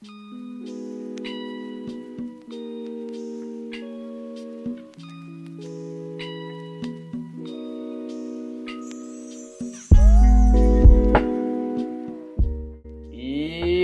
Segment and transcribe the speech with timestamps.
[0.00, 0.06] E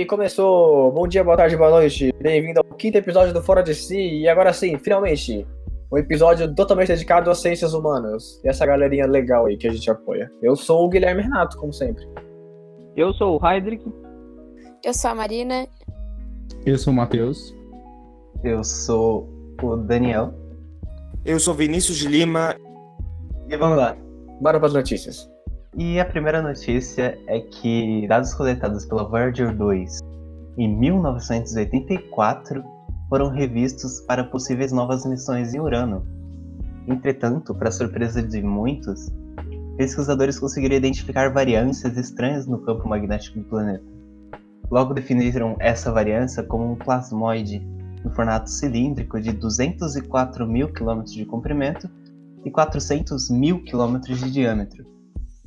[0.09, 0.89] começou!
[0.93, 2.13] Bom dia, boa tarde, boa noite.
[2.21, 3.97] Bem-vindo ao quinto episódio do Fora de Si.
[3.97, 5.45] E agora sim, finalmente,
[5.91, 8.41] um episódio totalmente dedicado às ciências humanas.
[8.41, 10.31] E essa galerinha legal aí que a gente apoia.
[10.41, 12.07] Eu sou o Guilherme Renato, como sempre.
[12.95, 13.83] Eu sou o Heidrich.
[14.81, 15.67] Eu sou a Marina.
[16.65, 17.55] Eu sou o Matheus.
[18.43, 19.29] Eu sou
[19.61, 20.33] o Daniel.
[21.23, 22.55] Eu sou Vinícius de Lima.
[23.47, 23.95] E vamos lá,
[24.41, 25.29] bora para as notícias.
[25.77, 29.99] E a primeira notícia é que dados coletados pela Voyager 2
[30.57, 32.63] em 1984
[33.09, 36.03] foram revistos para possíveis novas missões em Urano.
[36.87, 39.13] Entretanto, para surpresa de muitos,
[39.77, 43.94] pesquisadores conseguiram identificar variâncias estranhas no campo magnético do planeta.
[44.69, 47.59] Logo definiram essa variância como um plasmoide
[48.03, 51.89] no formato cilíndrico de 204 mil quilômetros de comprimento
[52.43, 54.85] e 400 mil quilômetros de diâmetro.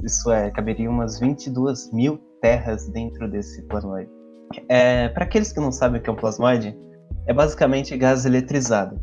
[0.02, 4.10] Isso é, caberia umas 22 mil terras dentro desse plasmoide.
[4.68, 6.76] É, Para aqueles que não sabem o que é um plasmoide,
[7.26, 9.00] é basicamente gás eletrizado.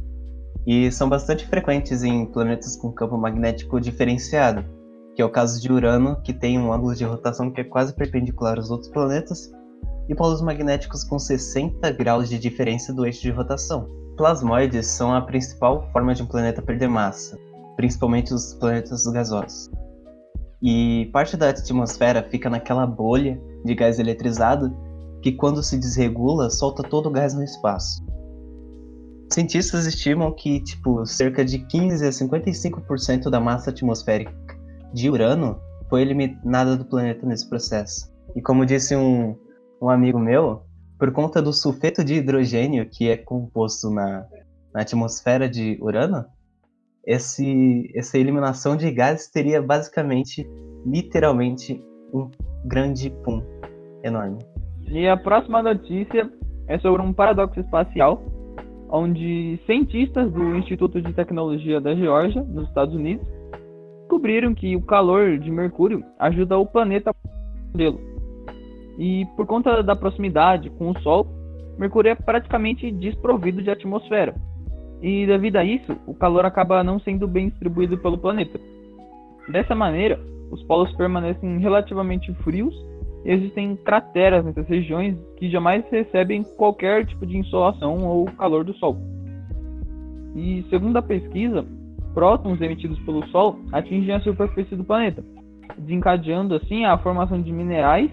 [0.66, 4.66] E são bastante frequentes em planetas com campo magnético diferenciado,
[5.16, 7.94] que é o caso de Urano, que tem um ângulo de rotação que é quase
[7.94, 9.52] perpendicular aos outros planetas,
[10.08, 13.88] e polos magnéticos com 60 graus de diferença do eixo de rotação.
[14.17, 17.38] Plasmoides são a principal forma de um planeta perder massa,
[17.75, 19.70] principalmente os planetas gasosos.
[20.61, 24.76] E parte da atmosfera fica naquela bolha de gás eletrizado
[25.22, 28.03] que, quando se desregula, solta todo o gás no espaço.
[29.31, 34.33] Cientistas estimam que, tipo, cerca de 15 a 55% da massa atmosférica
[34.94, 38.09] de Urano foi eliminada do planeta nesse processo.
[38.36, 39.36] E como disse um,
[39.81, 40.64] um amigo meu,
[40.98, 44.26] por conta do sulfeto de hidrogênio que é composto na,
[44.73, 46.26] na atmosfera de Urano,
[47.05, 50.48] esse, essa eliminação de gases teria basicamente,
[50.86, 51.80] literalmente,
[52.14, 52.30] um
[52.66, 53.44] grande pum
[54.04, 54.39] enorme.
[54.88, 56.30] E a próxima notícia
[56.67, 58.23] é sobre um paradoxo espacial,
[58.89, 63.28] onde cientistas do Instituto de Tecnologia da Geórgia, nos Estados Unidos,
[63.99, 67.16] descobriram que o calor de Mercúrio ajuda o planeta a
[67.72, 68.14] modelo.
[68.98, 71.28] E por conta da proximidade com o Sol,
[71.78, 74.33] Mercúrio é praticamente desprovido de atmosfera.
[75.02, 78.60] E devido a isso, o calor acaba não sendo bem distribuído pelo planeta.
[79.50, 80.20] Dessa maneira,
[80.52, 82.73] os polos permanecem relativamente frios
[83.26, 88.73] e existem crateras nessas regiões que jamais recebem qualquer tipo de insolação ou calor do
[88.76, 88.98] Sol.
[90.36, 91.66] E segundo a pesquisa,
[92.14, 95.23] prótons emitidos pelo Sol atingem a superfície do planeta,
[95.78, 98.10] desencadeando assim a formação de minerais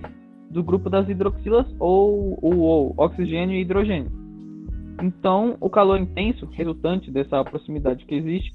[0.52, 4.10] do grupo das hidroxilas ou o oxigênio e hidrogênio.
[5.02, 8.52] Então, o calor intenso resultante dessa proximidade que existe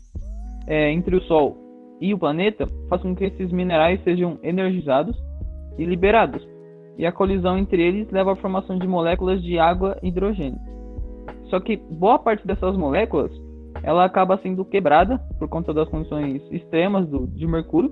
[0.68, 1.58] é, entre o Sol
[2.00, 5.18] e o planeta faz com que esses minerais sejam energizados
[5.78, 6.48] e liberados,
[6.98, 10.60] e a colisão entre eles leva à formação de moléculas de água e hidrogênio.
[11.50, 13.32] Só que boa parte dessas moléculas
[13.84, 17.92] ela acaba sendo quebrada por conta das condições extremas do, de Mercúrio.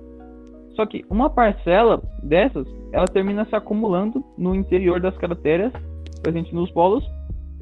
[0.76, 5.72] Só que uma parcela dessas ela termina se acumulando no interior das crateras
[6.22, 7.04] presentes nos polos,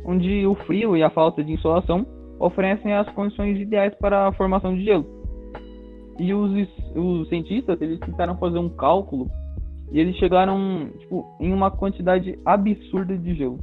[0.05, 2.07] onde o frio e a falta de insolação
[2.39, 5.07] oferecem as condições ideais para a formação de gelo.
[6.19, 9.31] E os, os cientistas eles tentaram fazer um cálculo
[9.93, 13.59] e eles chegaram tipo, em uma quantidade absurda de gelo.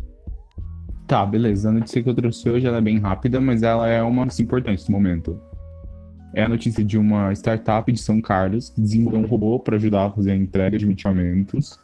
[1.07, 1.69] Tá, beleza.
[1.69, 4.97] A notícia que eu trouxe hoje é bem rápida, mas ela é uma importante no
[4.97, 5.37] momento.
[6.33, 10.05] É a notícia de uma startup de São Carlos que desenvolveu um robô para ajudar
[10.05, 11.79] a fazer a entrega de medicamentos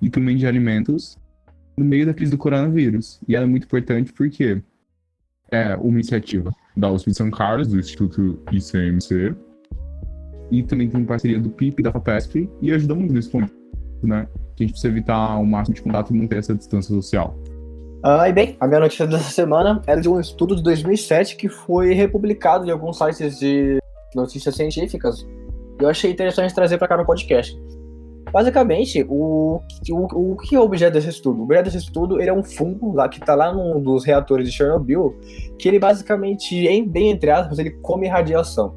[0.00, 1.18] e também de alimentos
[1.76, 3.20] no meio da crise do coronavírus.
[3.28, 4.62] E ela é muito importante porque
[5.50, 9.34] é uma iniciativa da USP de São Carlos, do Instituto ICMC,
[10.50, 13.52] e também tem parceria do PIP e da FAPESP, e ajuda muito nesse ponto,
[14.02, 14.26] né?
[14.56, 17.36] Que a gente precisa evitar o máximo de contato e manter essa distância social.
[18.02, 21.50] Ah, e bem, a minha notícia dessa semana era de um estudo de 2007 que
[21.50, 23.78] foi republicado em alguns sites de
[24.14, 25.26] notícias científicas.
[25.78, 27.54] Eu achei interessante trazer para cá no podcast.
[28.32, 29.60] Basicamente, o,
[29.90, 31.40] o, o que é o objeto desse estudo?
[31.40, 34.48] O objeto desse estudo ele é um fungo lá que está lá num dos reatores
[34.48, 35.14] de Chernobyl,
[35.58, 38.74] que ele basicamente, em, bem entre aspas, ele come radiação.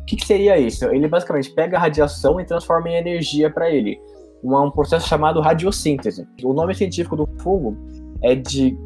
[0.00, 0.86] O que, que seria isso?
[0.86, 4.00] Ele basicamente pega a radiação e transforma em energia para ele.
[4.42, 6.26] Um, um processo chamado radiossíntese.
[6.42, 7.76] O nome científico do fungo
[8.22, 8.76] é de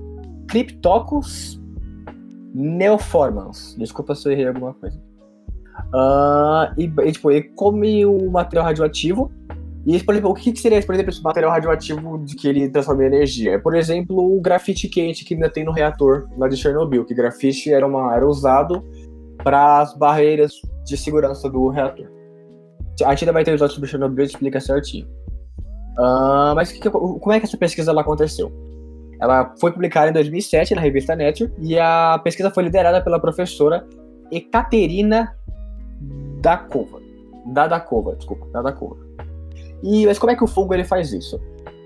[0.49, 1.61] Cryptococcus
[2.55, 3.75] neoformans.
[3.79, 5.01] Desculpa se eu errei alguma coisa.
[5.93, 9.31] Uh, e, e, tipo, ele come o material radioativo
[9.87, 13.03] E, por exemplo, o que seria, por exemplo, esse material radioativo de que ele transforma
[13.03, 13.53] em energia?
[13.53, 17.15] É, por exemplo, o grafite quente que ainda tem no reator lá de Chernobyl, que
[17.15, 18.83] grafite era, uma, era usado
[19.43, 20.55] para as barreiras
[20.85, 22.07] de segurança do reator.
[23.05, 25.07] A gente ainda vai ter um episódio sobre Chernobyl, explica certinho.
[25.99, 28.51] Ah, mas que como é que essa pesquisa lá aconteceu?
[29.25, 33.87] Ela foi publicada em 2007 na revista Nature e a pesquisa foi liderada pela professora
[34.31, 35.35] Ekaterina
[36.43, 37.00] Dakova.
[37.47, 38.97] Dadakova, desculpa, Dadakova.
[39.82, 41.41] E mas como é que o fungo ele faz isso?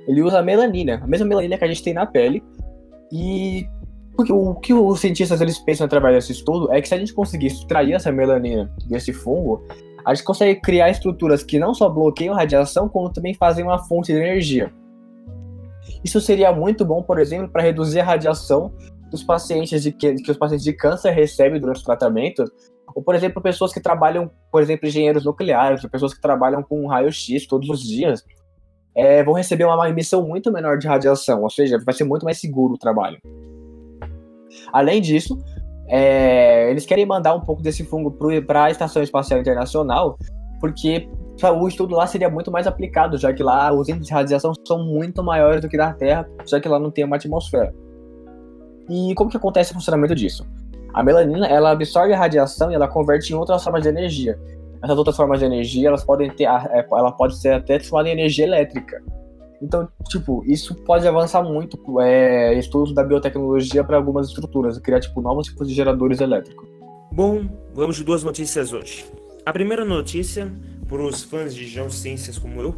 [0.09, 2.43] Ele usa a melanina, a mesma melanina que a gente tem na pele.
[3.13, 3.69] E
[4.17, 7.15] porque o que os cientistas eles pensam através desse estudo é que se a gente
[7.15, 9.63] conseguir extrair essa melanina desse fungo,
[10.05, 14.13] a gente consegue criar estruturas que não só bloqueiam radiação, como também fazem uma fonte
[14.13, 14.73] de energia.
[16.05, 18.73] Isso seria muito bom, por exemplo, para reduzir a radiação
[19.11, 22.45] dos pacientes de que, que os pacientes de câncer recebem durante o tratamento,
[22.95, 26.87] ou por exemplo, pessoas que trabalham, por exemplo, engenheiros nucleares, ou pessoas que trabalham com
[26.87, 28.25] raio-x todos os dias,
[28.95, 32.39] é, vão receber uma emissão muito menor de radiação, ou seja, vai ser muito mais
[32.41, 33.19] seguro o trabalho.
[34.73, 35.39] Além disso,
[35.89, 38.11] é, eles querem mandar um pouco desse fungo
[38.47, 40.19] para a Estação Espacial Internacional,
[40.61, 41.09] porque
[41.43, 44.85] o estudo lá seria muito mais aplicado, já que lá os índices de radiação são
[44.85, 47.75] muito maiores do que na Terra, já que lá não tem uma atmosfera.
[48.89, 50.47] E como que acontece o funcionamento disso?
[50.95, 54.39] A melanina, ela absorve a radiação e ela converte em outras formas de energia.
[54.83, 58.13] Essas outras formas de energia, elas podem ter, é, ela pode ser até transformada em
[58.13, 59.03] energia elétrica.
[59.61, 65.21] Então, tipo, isso pode avançar muito é, estudos da biotecnologia para algumas estruturas, criar tipo
[65.21, 66.69] novos tipos de geradores elétricos.
[67.13, 69.05] Bom, vamos de duas notícias hoje.
[69.45, 70.53] A primeira notícia,
[70.89, 72.75] para os fãs de geociências como eu,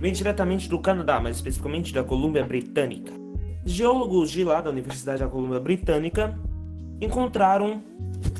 [0.00, 3.12] vem diretamente do Canadá, mais especificamente da Colômbia Britânica.
[3.64, 6.36] Geólogos de lá da Universidade da Colômbia Britânica
[7.00, 7.82] encontraram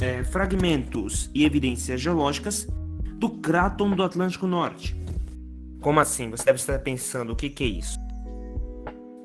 [0.01, 2.67] é, fragmentos e evidências geológicas
[3.15, 4.97] do Cráton do Atlântico Norte.
[5.81, 6.31] Como assim?
[6.31, 8.02] Você deve estar pensando o que, que é isso?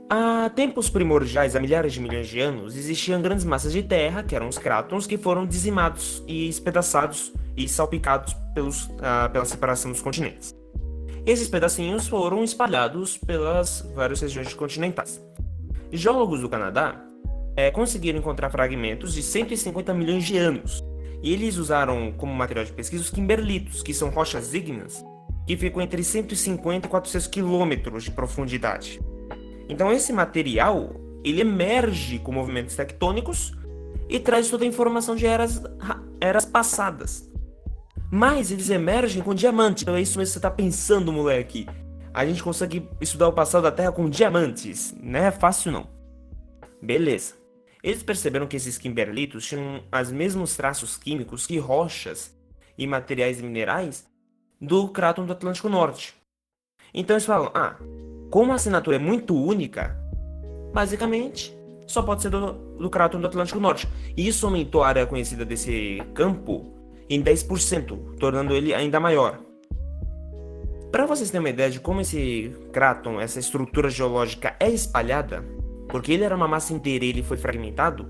[0.10, 4.34] Há tempos primordiais, há milhares de milhões de anos, existiam grandes massas de terra, que
[4.34, 10.02] eram os crátons, que foram dizimados e espedaçados e salpicados pelos, ah, pela separação dos
[10.02, 10.56] continentes.
[11.26, 15.22] Esses pedacinhos foram espalhados pelas várias regiões continentais.
[15.92, 17.04] Geólogos do Canadá
[17.58, 20.82] é, conseguiram encontrar fragmentos de 150 milhões de anos,
[21.22, 25.04] e eles usaram como material de pesquisa os kimberlitos, que são rochas ígneas,
[25.46, 29.02] que ficam entre 150 e 400 quilômetros de profundidade.
[29.70, 33.54] Então esse material, ele emerge com movimentos tectônicos
[34.10, 35.62] e traz toda a informação de eras,
[36.22, 37.30] eras passadas.
[38.10, 41.68] Mas eles emergem com diamante, então é isso mesmo que você está pensando, moleque.
[42.14, 45.88] A gente consegue estudar o passado da Terra com diamantes, não é fácil não.
[46.82, 47.36] Beleza.
[47.84, 52.36] Eles perceberam que esses kimberlitos tinham os mesmos traços químicos que rochas
[52.78, 54.06] e materiais minerais
[54.60, 56.16] do Cráton do Atlântico Norte.
[56.94, 57.76] Então eles falam, ah,
[58.30, 59.98] como a assinatura é muito única,
[60.74, 61.58] basicamente
[61.88, 63.88] só pode ser do, do do Atlântico Norte.
[64.16, 66.74] E isso aumentou a área conhecida desse campo
[67.10, 69.40] em 10%, tornando ele ainda maior.
[70.92, 75.44] Para vocês terem uma ideia de como esse Cráton, essa estrutura geológica é espalhada,
[75.88, 78.06] porque ele era uma massa inteira e ele foi fragmentado,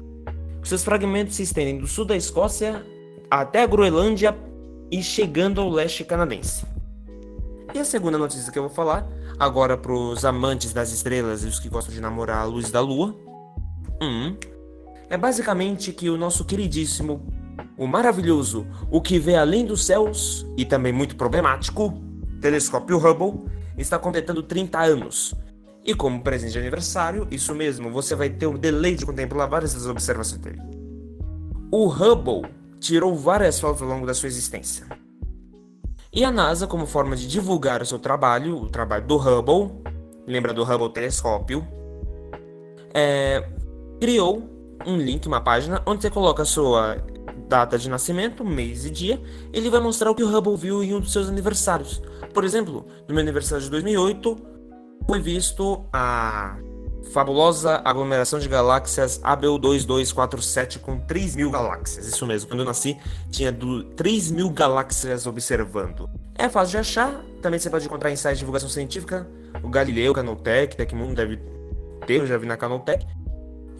[0.63, 2.85] seus fragmentos se estendem do sul da Escócia
[3.29, 4.35] até a Groenlândia
[4.91, 6.65] e chegando ao leste canadense.
[7.73, 9.07] E a segunda notícia que eu vou falar,
[9.39, 12.81] agora para os amantes das estrelas e os que gostam de namorar a luz da
[12.81, 13.15] lua,
[14.01, 14.35] hum,
[15.09, 17.25] é basicamente que o nosso queridíssimo,
[17.77, 21.93] o maravilhoso, o que vê além dos céus e também muito problemático,
[22.41, 23.45] telescópio Hubble,
[23.77, 25.33] está completando 30 anos.
[25.85, 29.73] E como presente de aniversário, isso mesmo, você vai ter o deleite de contemplar várias
[29.73, 30.61] das observações dele.
[31.71, 34.85] O Hubble tirou várias fotos ao longo da sua existência.
[36.17, 39.71] E a NASA, como forma de divulgar o seu trabalho, o trabalho do Hubble,
[40.25, 41.63] lembra do Hubble Telescópio,
[42.91, 43.47] é,
[44.01, 44.41] criou
[44.83, 46.97] um link, uma página, onde você coloca a sua
[47.47, 49.21] data de nascimento, mês e dia,
[49.53, 52.01] ele vai mostrar o que o Hubble viu em um dos seus aniversários.
[52.33, 54.37] Por exemplo, no meu aniversário de 2008,
[55.05, 56.57] foi visto a
[57.11, 62.07] fabulosa aglomeração de galáxias ABU2247 com 3 mil galáxias.
[62.07, 62.97] Isso mesmo, quando eu nasci
[63.29, 63.55] tinha
[63.95, 66.09] 3 mil galáxias observando.
[66.35, 69.27] É fácil de achar, também você pode encontrar em sites de divulgação científica,
[69.63, 71.39] o Galileu, Canaltech, Tecmundo deve
[72.05, 73.05] ter, eu já vi na Canaltech.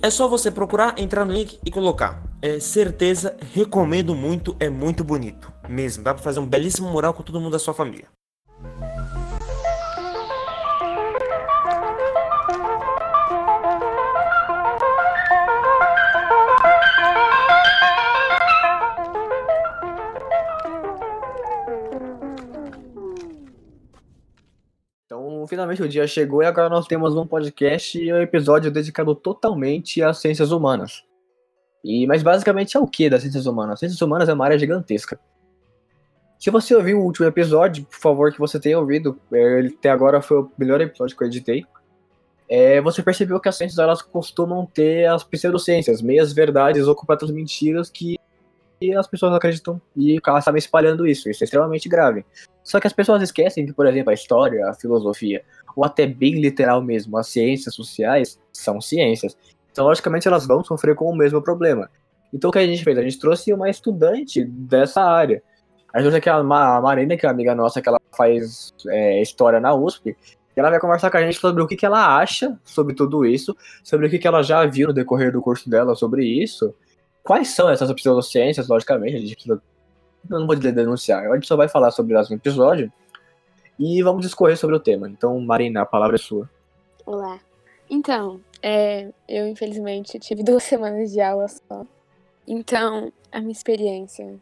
[0.01, 2.23] É só você procurar, entrar no link e colocar.
[2.41, 5.51] É certeza, recomendo muito, é muito bonito.
[5.67, 8.05] Mesmo, dá pra fazer um belíssimo mural com todo mundo da sua família.
[25.47, 30.01] Finalmente o dia chegou e agora nós temos um podcast e um episódio dedicado totalmente
[30.03, 31.03] às ciências humanas.
[31.83, 33.73] E, mas basicamente é o que das ciências humanas?
[33.73, 35.19] As ciências humanas é uma área gigantesca.
[36.39, 39.89] Se você ouviu o último episódio, por favor que você tenha ouvido, é, ele até
[39.89, 41.65] agora foi o melhor episódio que eu editei.
[42.49, 47.31] É, você percebeu que as ciências elas costumam ter as pseudociências, meias verdades ou completas
[47.31, 48.16] mentiras que
[48.95, 51.29] as pessoas acreditam e sabem espalhando isso.
[51.29, 52.25] Isso é extremamente grave.
[52.63, 55.43] Só que as pessoas esquecem que, por exemplo, a história, a filosofia,
[55.75, 59.37] ou até bem literal mesmo, as ciências sociais são ciências.
[59.71, 61.89] Então, logicamente, elas vão sofrer com o mesmo problema.
[62.33, 62.97] Então, o que a gente fez?
[62.97, 65.41] A gente trouxe uma estudante dessa área.
[65.93, 69.21] A gente trouxe aqui a Marina, que é uma amiga nossa, que ela faz é,
[69.21, 72.17] história na USP, e ela vai conversar com a gente sobre o que, que ela
[72.17, 75.69] acha sobre tudo isso, sobre o que, que ela já viu no decorrer do curso
[75.69, 76.73] dela sobre isso,
[77.27, 79.59] quais são essas pseudociências, logicamente, a gente eu
[80.29, 82.91] não vou denunciar, a gente só vai falar sobre elas no episódio
[83.77, 85.09] e vamos discorrer sobre o tema.
[85.09, 86.49] Então, Marina, a palavra é sua.
[87.05, 87.37] Olá.
[87.89, 91.85] Então, é, eu infelizmente tive duas semanas de aula só.
[92.47, 94.35] Então, a minha experiência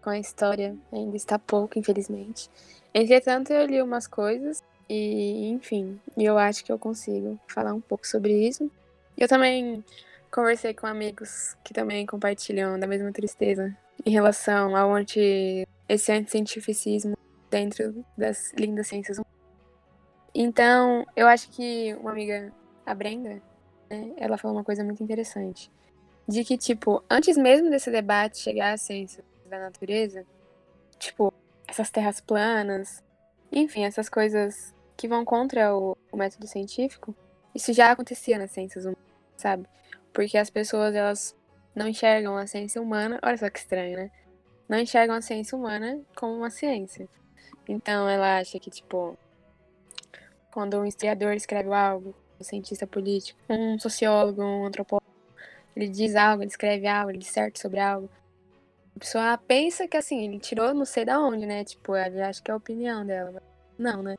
[0.00, 2.48] com a história ainda está pouco, infelizmente.
[2.94, 8.06] Entretanto, eu li umas coisas e, enfim, eu acho que eu consigo falar um pouco
[8.06, 8.70] sobre isso.
[9.18, 9.84] Eu também
[10.32, 17.16] conversei com amigos que também compartilham da mesma tristeza em relação ao anti, esse anticientificismo
[17.50, 19.32] dentro das lindas ciências humanas.
[20.34, 22.50] Então, eu acho que uma amiga,
[22.86, 23.42] a Brenda,
[23.90, 25.70] né, ela falou uma coisa muito interessante.
[26.26, 30.24] De que, tipo, antes mesmo desse debate chegar à ciência da natureza,
[30.98, 31.32] tipo,
[31.68, 33.04] essas terras planas,
[33.50, 37.14] enfim, essas coisas que vão contra o, o método científico,
[37.54, 39.02] isso já acontecia nas ciências humanas,
[39.36, 39.68] sabe?
[40.12, 41.36] Porque as pessoas, elas
[41.74, 44.10] não enxergam a ciência humana, olha só que estranho, né?
[44.68, 47.08] Não enxergam a ciência humana como uma ciência.
[47.68, 49.16] Então ela acha que, tipo,
[50.52, 55.06] quando um historiador escreve algo, um cientista político, um sociólogo, um antropólogo,
[55.74, 58.10] ele diz algo, ele escreve algo, ele disserte sobre algo.
[58.94, 61.64] A pessoa pensa que assim, ele tirou não sei da onde, né?
[61.64, 63.42] Tipo, ele acha que é a opinião dela.
[63.78, 64.16] Não, né?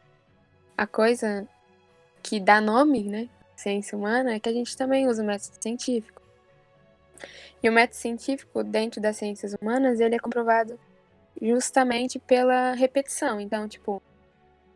[0.76, 1.48] A coisa
[2.24, 3.30] que dá nome, né?
[3.56, 6.22] Ciência humana é que a gente também usa o método científico.
[7.62, 10.78] E o método científico, dentro das ciências humanas, ele é comprovado
[11.42, 13.40] justamente pela repetição.
[13.40, 14.02] Então, tipo,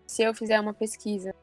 [0.05, 1.35] se eu fizer uma pesquisa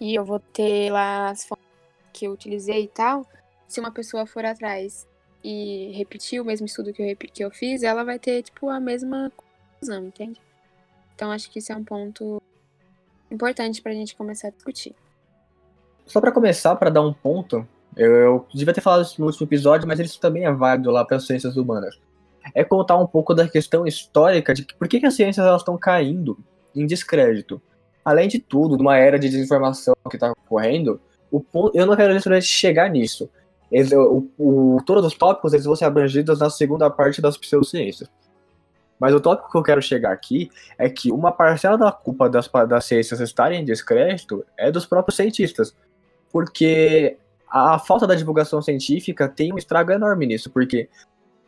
[0.00, 1.64] e eu vou ter lá as fontes
[2.12, 3.26] que eu utilizei e tal,
[3.68, 5.06] se uma pessoa for atrás
[5.44, 8.80] e repetir o mesmo estudo que eu, que eu fiz, ela vai ter, tipo, a
[8.80, 10.40] mesma conclusão, entende?
[11.14, 12.42] Então, acho que isso é um ponto
[13.30, 14.94] importante para a gente começar a discutir.
[16.06, 19.46] Só para começar, para dar um ponto, eu, eu, devia ter falado isso no último
[19.46, 21.98] episódio, mas isso também é válido lá para as ciências humanas.
[22.54, 25.76] É contar um pouco da questão histórica de por que, que as ciências elas estão
[25.76, 26.38] caindo
[26.74, 27.60] em descrédito.
[28.04, 31.96] Além de tudo, de uma era de desinformação que está ocorrendo, o ponto, eu não
[31.96, 33.28] quero necessariamente chegar nisso.
[33.72, 38.08] Eles, o, o, todos os tópicos eles vão ser abrangidos na segunda parte das pseudociências.
[38.98, 42.48] Mas o tópico que eu quero chegar aqui é que uma parcela da culpa das,
[42.68, 45.74] das ciências estarem em descrédito é dos próprios cientistas
[46.36, 47.16] porque
[47.48, 50.86] a falta da divulgação científica tem um estrago enorme nisso, porque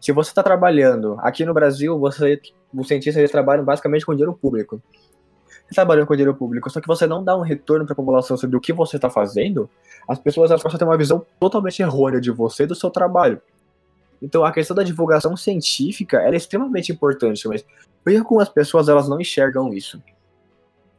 [0.01, 2.41] se você está trabalhando aqui no Brasil, você,
[2.73, 4.81] os cientistas trabalham basicamente com dinheiro público.
[5.47, 8.35] Você trabalhando com dinheiro público, só que você não dá um retorno para a população
[8.39, 9.69] sobre o que você está fazendo,
[10.09, 12.89] as pessoas elas começam a ter uma visão totalmente errônea de você e do seu
[12.89, 13.43] trabalho.
[14.23, 17.63] Então a questão da divulgação científica é extremamente importante, mas
[18.03, 20.03] por que algumas pessoas elas não enxergam isso?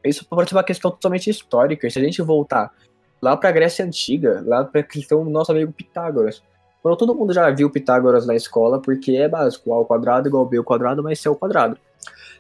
[0.05, 1.89] Isso pode ser uma questão totalmente histórica.
[1.89, 2.71] Se a gente voltar
[3.21, 6.41] lá pra Grécia Antiga, lá pra questão do nosso amigo Pitágoras.
[6.81, 10.45] Quando todo mundo já viu Pitágoras na escola, porque é básico, A ao quadrado igual
[10.45, 11.77] B ao quadrado mais C ao quadrado.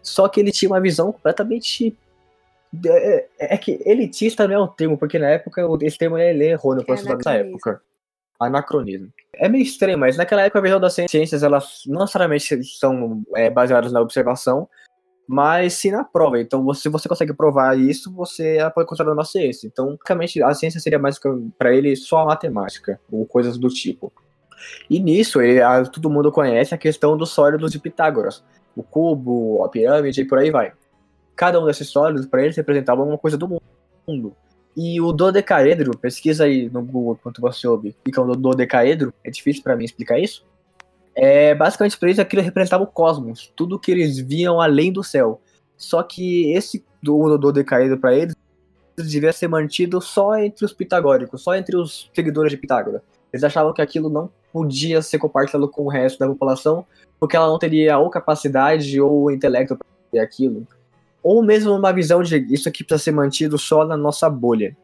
[0.01, 1.95] Só que ele tinha uma visão completamente.
[2.85, 6.33] É, é, é que elitista não é o termo, porque na época esse termo é
[6.33, 7.81] errôneo para é nessa época.
[8.39, 9.11] Anacronismo.
[9.35, 13.49] É meio estranho, mas naquela época a visão das ciências elas não necessariamente são é,
[13.49, 14.69] baseadas na observação,
[15.31, 16.41] mas sim na prova.
[16.41, 19.67] Então, se você consegue provar isso, você pode considerar uma ciência.
[19.67, 21.19] Então, basicamente, a ciência seria mais
[21.55, 24.11] para ele só a matemática, ou coisas do tipo.
[24.89, 28.43] E nisso, ele, a, todo mundo conhece a questão dos sólidos de Pitágoras.
[28.75, 30.73] O cubo, a pirâmide e por aí vai.
[31.35, 33.61] Cada um desses sólidos, para eles, representava uma coisa do
[34.07, 34.35] mundo.
[34.75, 39.29] E o dodecaedro, pesquisa aí no Google enquanto você ouve, o que é dodecaedro, é
[39.29, 40.43] difícil para mim explicar isso.
[41.15, 45.41] É, basicamente, para eles, aquilo representava o cosmos, tudo que eles viam além do céu.
[45.75, 48.35] Só que esse do, do decaído para eles
[48.97, 53.01] devia ser mantido só entre os pitagóricos, só entre os seguidores de Pitágoras.
[53.31, 56.85] Eles achavam que aquilo não podia ser compartilhado com o resto da população,
[57.19, 59.77] porque ela não teria ou capacidade ou intelecto
[60.11, 60.67] para aquilo.
[61.21, 64.75] ou mesmo uma visão de isso aqui precisa ser mantido só na nossa bolha.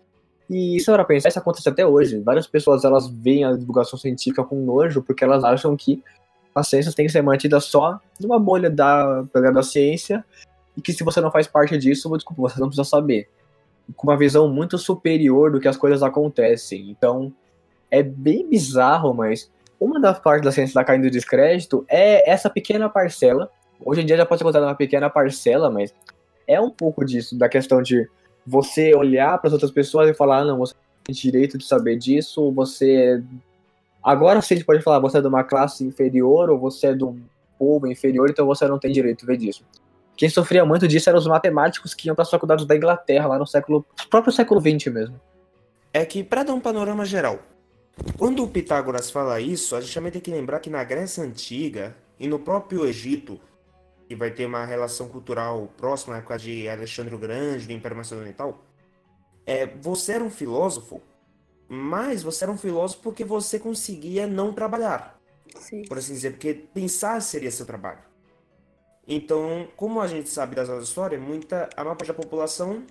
[0.50, 2.20] E isso era pensar, isso acontece até hoje.
[2.20, 6.04] Várias pessoas elas veem a divulgação científica com nojo porque elas acham que
[6.54, 10.24] a ciência tem que ser mantida só numa bolha da, da ciência
[10.78, 13.28] e que se você não faz parte disso, desculpa, você não precisa saber.
[13.96, 16.90] Com uma visão muito superior do que as coisas acontecem.
[16.90, 17.34] Então,
[17.90, 22.90] é bem bizarro, mas uma das partes da ciência está caindo descrédito é essa pequena
[22.90, 23.50] parcela.
[23.84, 25.94] Hoje em dia já pode ser considerada uma pequena parcela, mas
[26.48, 28.08] é um pouco disso, da questão de
[28.46, 30.74] você olhar para as outras pessoas e falar, ah, não, você
[31.04, 33.24] tem direito de saber disso, você.
[34.04, 36.94] Agora sim a gente pode falar, você é de uma classe inferior ou você é
[36.94, 37.20] de um
[37.58, 39.64] povo inferior, então você não tem direito de ver disso.
[40.16, 43.40] Quem sofria muito disso eram os matemáticos que iam para as faculdades da Inglaterra, lá
[43.40, 43.86] no século.
[44.10, 45.20] próprio século XX mesmo.
[45.92, 47.40] É que, para dar um panorama geral,
[48.18, 51.96] quando o Pitágoras fala isso, a gente também tem que lembrar que na Grécia Antiga
[52.20, 53.40] e no próprio Egito,
[54.08, 57.98] que vai ter uma relação cultural próxima à época de Alexandre o Grande, do Império
[57.98, 58.64] Macedônio e tal,
[59.46, 61.02] é, você era um filósofo,
[61.68, 65.20] mas você era um filósofo porque você conseguia não trabalhar.
[65.58, 65.84] Sim.
[65.84, 68.00] Por assim dizer, porque pensar seria seu trabalho.
[69.08, 72.84] Então, como a gente sabe das aulas de história, muita, a maior parte da população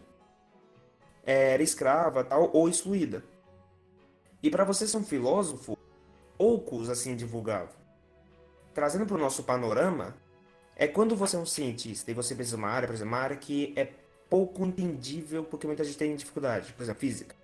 [1.25, 3.25] era escrava tal, ou excluída.
[4.42, 5.76] E para você ser um filósofo,
[6.37, 7.75] poucos assim divulgavam.
[8.73, 10.14] Trazendo para o nosso panorama,
[10.76, 13.21] é quando você é um cientista e você precisa de uma área, por exemplo, uma
[13.21, 13.88] área que é
[14.28, 17.37] pouco entendível porque muita gente tem dificuldade, por exemplo, física.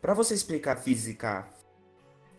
[0.00, 1.48] Para você explicar física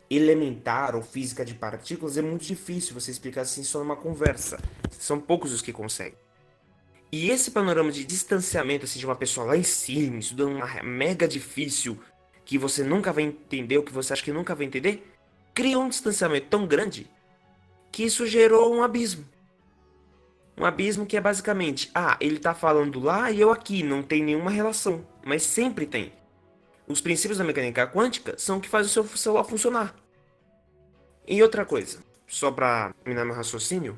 [0.09, 4.59] elementar ou física de partículas é muito difícil você explicar assim só numa conversa.
[4.91, 6.17] São poucos os que conseguem.
[7.11, 11.27] E esse panorama de distanciamento assim, de uma pessoa lá em cima, estudando uma mega
[11.27, 11.99] difícil,
[12.43, 15.07] que você nunca vai entender, ou que você acha que nunca vai entender,
[15.53, 17.09] cria um distanciamento tão grande
[17.91, 19.25] que isso gerou um abismo.
[20.57, 24.23] Um abismo que é basicamente, ah, ele tá falando lá e eu aqui, não tem
[24.23, 26.13] nenhuma relação, mas sempre tem.
[26.87, 29.95] Os princípios da mecânica quântica são o que faz o seu celular funcionar.
[31.27, 33.97] E outra coisa, só para terminar meu raciocínio,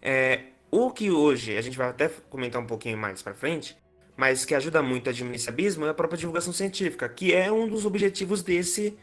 [0.00, 3.76] é, o que hoje, a gente vai até comentar um pouquinho mais para frente,
[4.16, 7.52] mas que ajuda muito a diminuir esse abismo é a própria divulgação científica, que é
[7.52, 8.96] um dos objetivos desse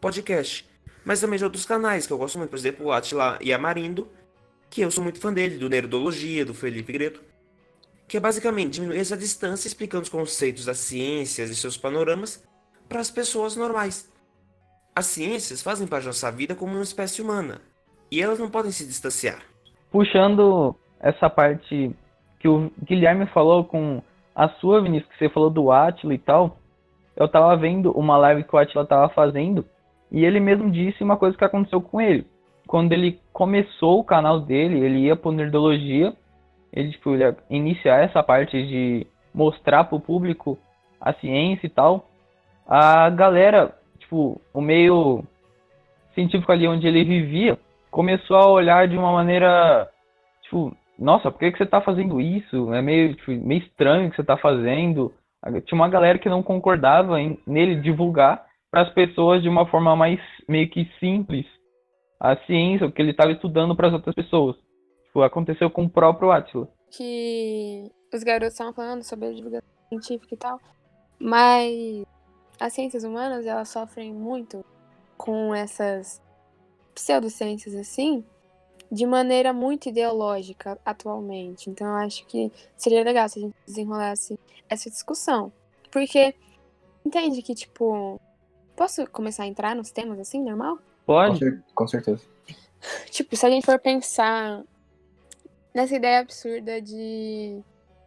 [0.00, 0.68] podcast.
[1.04, 3.58] Mas também de outros canais que eu gosto muito, por exemplo, o Atila e a
[3.58, 4.10] Marindo,
[4.76, 7.22] que eu sou muito fã dele, do Nerdologia, do Felipe Greto,
[8.06, 12.46] que é basicamente diminuir essa distância explicando os conceitos das ciências e seus panoramas
[12.86, 14.12] para as pessoas normais.
[14.94, 17.62] As ciências fazem parte da nossa vida como uma espécie humana,
[18.12, 19.42] e elas não podem se distanciar.
[19.90, 21.96] Puxando essa parte
[22.38, 24.02] que o Guilherme falou com
[24.34, 26.58] a sua, Vinícius, que você falou do Atila e tal,
[27.16, 29.64] eu tava vendo uma live que o Atila tava fazendo
[30.12, 32.26] e ele mesmo disse uma coisa que aconteceu com ele.
[32.66, 36.12] Quando ele começou o canal dele, ele ia pro Nerdologia,
[36.72, 40.58] ele, tipo, ia iniciar essa parte de mostrar pro público
[41.00, 42.08] a ciência e tal.
[42.66, 45.22] A galera, tipo, o meio
[46.14, 47.58] científico ali onde ele vivia,
[47.90, 49.88] começou a olhar de uma maneira,
[50.42, 52.72] tipo, nossa, por que, que você tá fazendo isso?
[52.74, 55.12] É meio, tipo, meio estranho que você tá fazendo.
[55.64, 59.94] Tinha uma galera que não concordava em, nele divulgar para as pessoas de uma forma
[59.94, 61.46] mais meio que simples
[62.18, 64.56] a ciência, o que ele estava estudando para as outras pessoas.
[65.06, 66.68] Tipo, aconteceu com o próprio Atila.
[66.90, 70.60] Que os garotos estavam falando sobre a divulgação científica e tal,
[71.18, 72.04] mas
[72.60, 74.64] as ciências humanas elas sofrem muito
[75.16, 76.22] com essas
[76.94, 78.24] pseudociências assim,
[78.90, 81.68] de maneira muito ideológica atualmente.
[81.68, 85.52] Então eu acho que seria legal se a gente desenrolasse essa discussão.
[85.90, 86.34] Porque
[87.04, 88.20] entende que, tipo.
[88.76, 90.78] Posso começar a entrar nos temas assim, normal?
[91.06, 91.38] Com, Pode?
[91.38, 92.22] cer- com certeza.
[93.10, 94.62] Tipo, se a gente for pensar
[95.74, 97.60] nessa ideia absurda de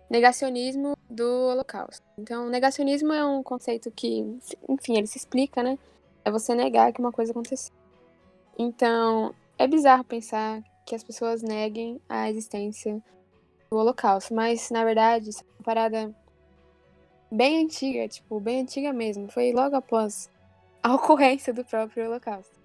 [0.10, 2.04] negacionismo do Holocausto.
[2.18, 4.20] Então, negacionismo é um conceito que,
[4.68, 5.78] enfim, ele se explica, né?
[6.26, 7.74] É você negar que uma coisa aconteceu.
[8.58, 13.02] Então, é bizarro pensar que as pessoas neguem a existência
[13.72, 16.16] do Holocausto, mas na verdade, isso é uma parada
[17.32, 19.32] bem antiga, tipo, bem antiga mesmo.
[19.32, 20.30] Foi logo após
[20.82, 22.59] a ocorrência do próprio Holocausto.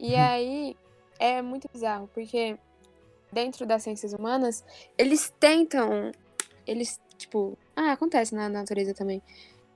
[0.00, 0.74] E aí
[1.18, 2.56] é muito bizarro, porque
[3.30, 4.64] dentro das ciências humanas,
[4.96, 6.10] eles tentam,
[6.66, 9.22] eles, tipo, ah, acontece na natureza também,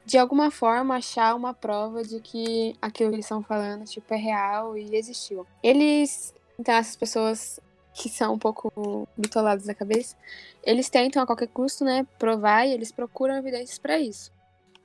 [0.06, 4.16] de alguma forma achar uma prova de que aquilo que eles estão falando, tipo, é
[4.16, 5.46] real e existiu.
[5.62, 7.60] Eles, então essas pessoas
[7.92, 10.16] que são um pouco bitoladas da cabeça,
[10.62, 14.32] eles tentam a qualquer custo, né, provar e eles procuram evidências para isso.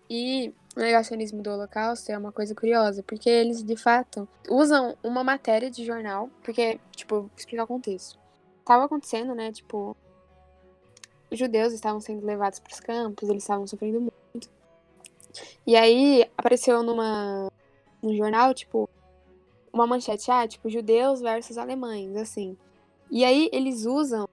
[0.10, 5.23] E o negacionismo do Holocausto é uma coisa curiosa, porque eles de fato usam uma
[5.23, 8.19] matéria de jornal, porque, tipo, vou explicar o contexto.
[8.63, 9.97] Tava acontecendo, né, tipo,
[11.32, 14.49] judeus estavam sendo levados para os campos, eles estavam sofrendo muito.
[15.65, 17.51] E aí apareceu numa
[18.01, 18.89] no jornal, tipo,
[19.73, 22.58] uma manchete, ah, tipo, judeus versus alemães, assim.
[23.12, 24.27] E aí eles usam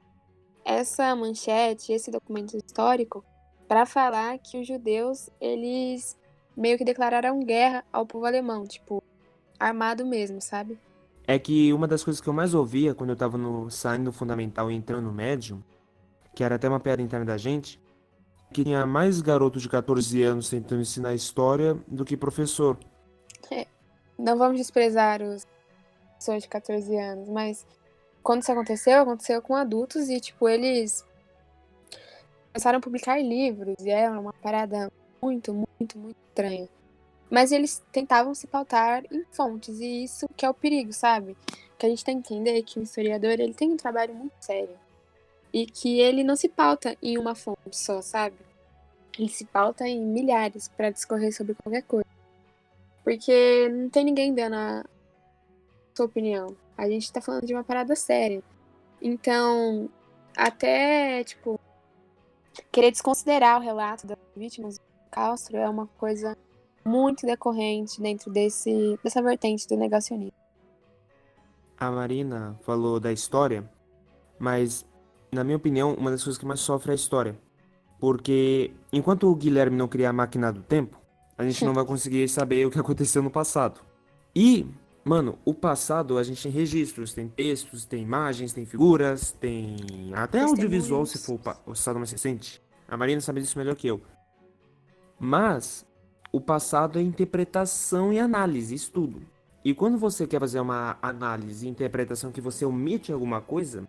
[0.64, 3.24] essa manchete, esse documento histórico,
[3.66, 6.16] para falar que os judeus, eles
[6.56, 9.02] meio que declararam guerra ao povo alemão, tipo,
[9.58, 10.78] armado mesmo, sabe?
[11.26, 14.12] É que uma das coisas que eu mais ouvia quando eu tava no, saindo do
[14.12, 15.62] fundamental e entrando no médio,
[16.34, 17.80] que era até uma piada interna da gente,
[18.52, 22.78] que tinha mais garotos de 14 anos tentando ensinar história do que professor.
[23.50, 23.66] É,
[24.18, 25.46] não vamos desprezar os
[26.16, 27.66] pessoas de 14 anos, mas
[28.22, 31.04] quando isso aconteceu, aconteceu com adultos e, tipo, eles
[32.52, 34.90] começaram a publicar livros e era uma parada
[35.26, 36.68] muito, muito, muito estranha.
[37.28, 41.36] Mas eles tentavam se pautar em fontes, e isso que é o perigo, sabe?
[41.76, 44.78] Que a gente tem que entender que o historiador ele tem um trabalho muito sério.
[45.52, 48.36] E que ele não se pauta em uma fonte só, sabe?
[49.18, 52.06] Ele se pauta em milhares para discorrer sobre qualquer coisa.
[53.02, 54.84] Porque não tem ninguém dando a
[55.94, 56.54] sua opinião.
[56.76, 58.42] A gente tá falando de uma parada séria.
[59.00, 59.88] Então,
[60.36, 61.58] até, tipo,
[62.70, 64.78] querer desconsiderar o relato das vítimas
[65.10, 66.36] Castro é uma coisa
[66.84, 70.32] muito decorrente dentro desse, dessa vertente do negacionismo.
[71.78, 73.68] A Marina falou da história,
[74.38, 74.86] mas,
[75.32, 77.38] na minha opinião, uma das coisas que mais sofre é a história.
[77.98, 80.98] Porque enquanto o Guilherme não criar a máquina do tempo,
[81.36, 83.80] a gente não vai conseguir saber o que aconteceu no passado.
[84.34, 84.66] E,
[85.04, 89.76] mano, o passado a gente tem registros, tem textos, tem imagens, tem figuras, tem
[90.14, 92.62] até audiovisual se for o passado mais recente.
[92.88, 94.00] A Marina sabe disso melhor que eu.
[95.18, 95.86] Mas
[96.32, 99.22] o passado é interpretação e análise, estudo.
[99.64, 103.88] E quando você quer fazer uma análise e interpretação que você omite alguma coisa,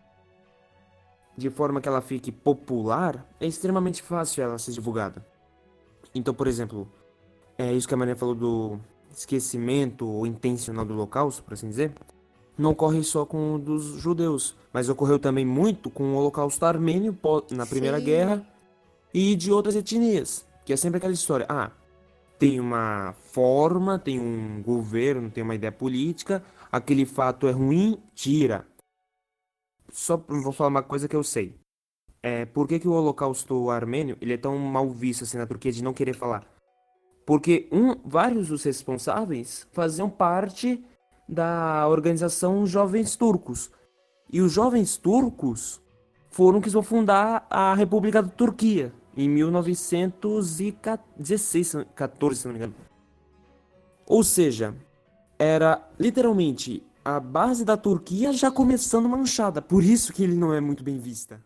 [1.38, 5.24] de forma que ela fique popular, é extremamente fácil ela ser divulgada.
[6.16, 6.92] Então, por exemplo,
[7.58, 8.80] é isso que a Maria falou do
[9.12, 11.94] esquecimento ou intencional do holocausto, por assim dizer,
[12.58, 17.16] não ocorre só com o dos judeus, mas ocorreu também muito com o holocausto armênio
[17.52, 18.06] na Primeira Sim.
[18.06, 18.48] Guerra
[19.14, 21.72] e de outras etnias, que é sempre aquela história, ah,
[22.38, 28.68] tem uma forma, tem um governo, tem uma ideia política, aquele fato é ruim, tira.
[29.90, 31.56] Só vou falar uma coisa que eu sei.
[32.22, 35.72] É, por que, que o holocausto armênio ele é tão mal visto assim na Turquia
[35.72, 36.46] de não querer falar?
[37.26, 40.84] Porque um, vários dos responsáveis faziam parte
[41.30, 43.72] da organização Jovens Turcos.
[44.30, 45.82] E os Jovens Turcos
[46.30, 52.76] foram que vão fundar a República da Turquia em 1916, 14, se não me engano.
[54.06, 54.76] Ou seja,
[55.40, 59.60] era literalmente a base da Turquia já começando manchada.
[59.62, 61.44] Por isso que ele não é muito bem vista.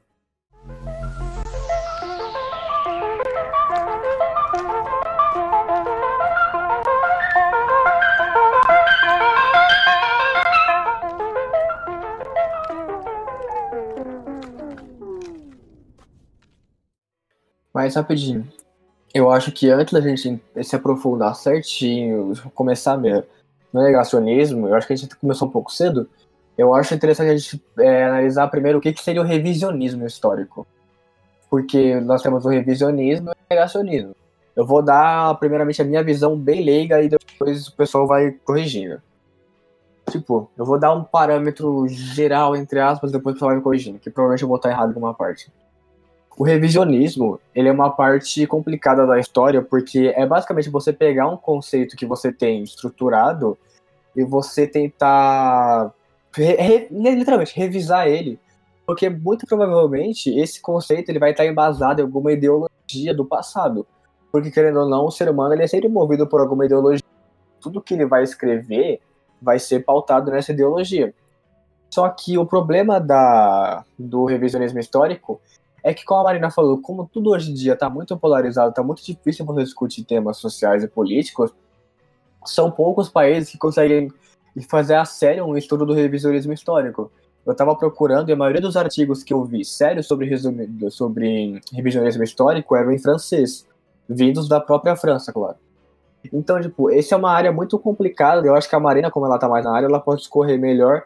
[17.82, 18.48] Mas rapidinho.
[19.12, 23.26] Eu acho que antes da gente se aprofundar certinho, começar mesmo
[23.74, 26.08] no negacionismo, eu acho que a gente começou um pouco cedo.
[26.56, 30.68] Eu acho interessante a gente é, analisar primeiro o que, que seria o revisionismo histórico.
[31.50, 34.16] Porque nós temos o revisionismo e o negacionismo.
[34.56, 39.02] Eu vou dar, primeiramente, a minha visão bem leiga e depois o pessoal vai corrigindo.
[40.08, 43.98] Tipo, eu vou dar um parâmetro geral, entre aspas, depois o pessoal vai me corrigindo,
[43.98, 45.52] que provavelmente eu vou estar errado em alguma parte.
[46.38, 51.38] O revisionismo, ele é uma parte complicada da história, porque é basicamente você pegar um
[51.38, 53.58] conceito que você tem estruturado
[54.16, 55.94] e você tentar,
[56.34, 58.40] re, re, literalmente, revisar ele,
[58.86, 63.86] porque muito provavelmente esse conceito ele vai estar embasado em alguma ideologia do passado.
[64.32, 67.06] Porque, querendo ou não, o ser humano ele é sempre movido por alguma ideologia.
[67.60, 69.02] Tudo que ele vai escrever
[69.42, 71.14] vai ser pautado nessa ideologia.
[71.90, 75.42] Só que o problema da, do revisionismo histórico
[75.84, 78.84] é que, como a Marina falou, como tudo hoje em dia está muito polarizado, está
[78.84, 81.54] muito difícil você discutir temas sociais e políticos,
[82.46, 84.12] são poucos países que conseguem
[84.70, 87.12] fazer a sério um estudo do revisionismo histórico.
[87.46, 90.30] Eu estava procurando e a maioria dos artigos que eu vi sérios sobre,
[90.92, 93.68] sobre revisionismo histórico eram em francês,
[94.08, 95.58] vindos da própria França, claro.
[96.32, 98.46] Então, tipo, essa é uma área muito complicada.
[98.46, 101.04] Eu acho que a Marina, como ela tá mais na área, ela pode escorrer melhor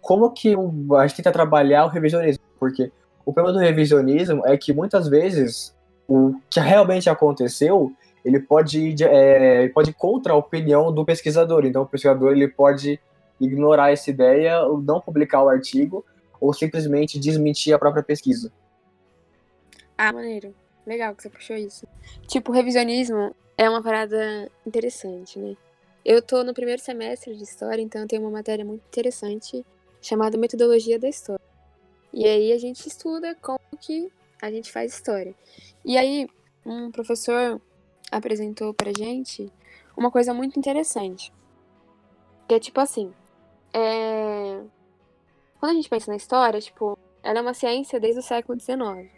[0.00, 0.54] como que
[0.96, 2.42] a gente tenta trabalhar o revisionismo.
[2.58, 2.90] Porque
[3.24, 5.74] o problema do revisionismo é que muitas vezes
[6.06, 7.92] o que realmente aconteceu
[8.24, 11.66] ele pode ir, é, pode contra a opinião do pesquisador.
[11.66, 12.98] Então, o pesquisador ele pode
[13.38, 16.04] ignorar essa ideia, não publicar o artigo
[16.40, 18.50] ou simplesmente desmentir a própria pesquisa.
[19.96, 20.54] Ah, maneiro.
[20.86, 21.86] Legal que você puxou isso.
[22.26, 25.54] Tipo, revisionismo é uma parada interessante, né?
[26.04, 29.64] Eu tô no primeiro semestre de história, então tenho uma matéria muito interessante
[30.02, 31.43] chamada Metodologia da História.
[32.14, 34.08] E aí a gente estuda como que
[34.40, 35.34] a gente faz história.
[35.84, 36.28] E aí
[36.64, 37.60] um professor
[38.08, 39.52] apresentou pra gente
[39.96, 41.32] uma coisa muito interessante.
[42.46, 43.12] Que é tipo assim,
[43.72, 44.62] é...
[45.58, 49.10] quando a gente pensa na história, tipo, ela é uma ciência desde o século XIX.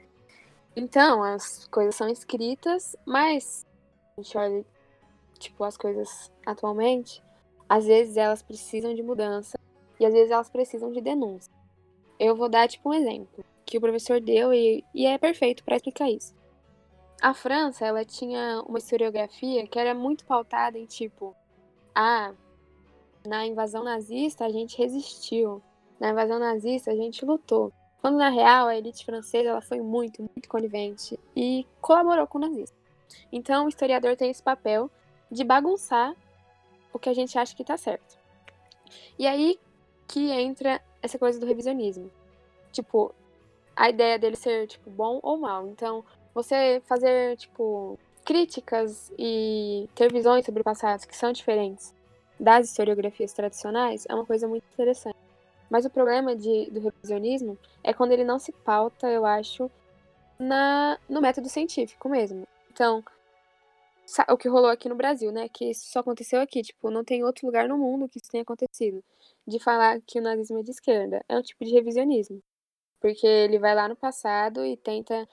[0.74, 3.66] Então, as coisas são escritas, mas
[4.16, 4.64] a gente olha,
[5.38, 7.22] tipo, as coisas atualmente,
[7.68, 9.58] às vezes elas precisam de mudança
[10.00, 11.55] e às vezes elas precisam de denúncia.
[12.18, 15.76] Eu vou dar, tipo, um exemplo que o professor deu e, e é perfeito para
[15.76, 16.34] explicar isso.
[17.20, 21.34] A França, ela tinha uma historiografia que era muito pautada em, tipo,
[21.94, 22.32] ah,
[23.26, 25.60] na invasão nazista a gente resistiu,
[25.98, 27.72] na invasão nazista a gente lutou.
[28.00, 32.42] Quando na real a elite francesa ela foi muito, muito conivente e colaborou com o
[32.42, 32.76] nazismo.
[33.32, 34.90] Então o historiador tem esse papel
[35.30, 36.14] de bagunçar
[36.92, 38.16] o que a gente acha que está certo.
[39.18, 39.58] E aí
[40.06, 42.10] que entra essa coisa do revisionismo.
[42.72, 43.14] Tipo,
[43.74, 45.66] a ideia dele ser tipo bom ou mal.
[45.68, 46.04] Então,
[46.34, 51.94] você fazer tipo críticas e ter visões sobre o passado que são diferentes
[52.38, 55.16] das historiografias tradicionais é uma coisa muito interessante.
[55.70, 59.70] Mas o problema de, do revisionismo é quando ele não se pauta, eu acho,
[60.38, 62.46] na, no método científico mesmo.
[62.70, 63.02] Então,
[64.28, 65.48] o que rolou aqui no Brasil, né?
[65.48, 68.42] Que isso só aconteceu aqui, tipo, não tem outro lugar no mundo que isso tenha
[68.42, 69.02] acontecido.
[69.46, 71.24] De falar que o nazismo é de esquerda.
[71.28, 72.42] É um tipo de revisionismo.
[73.00, 75.28] Porque ele vai lá no passado e tenta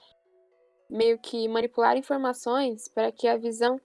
[0.88, 3.80] meio que manipular informações para que a visão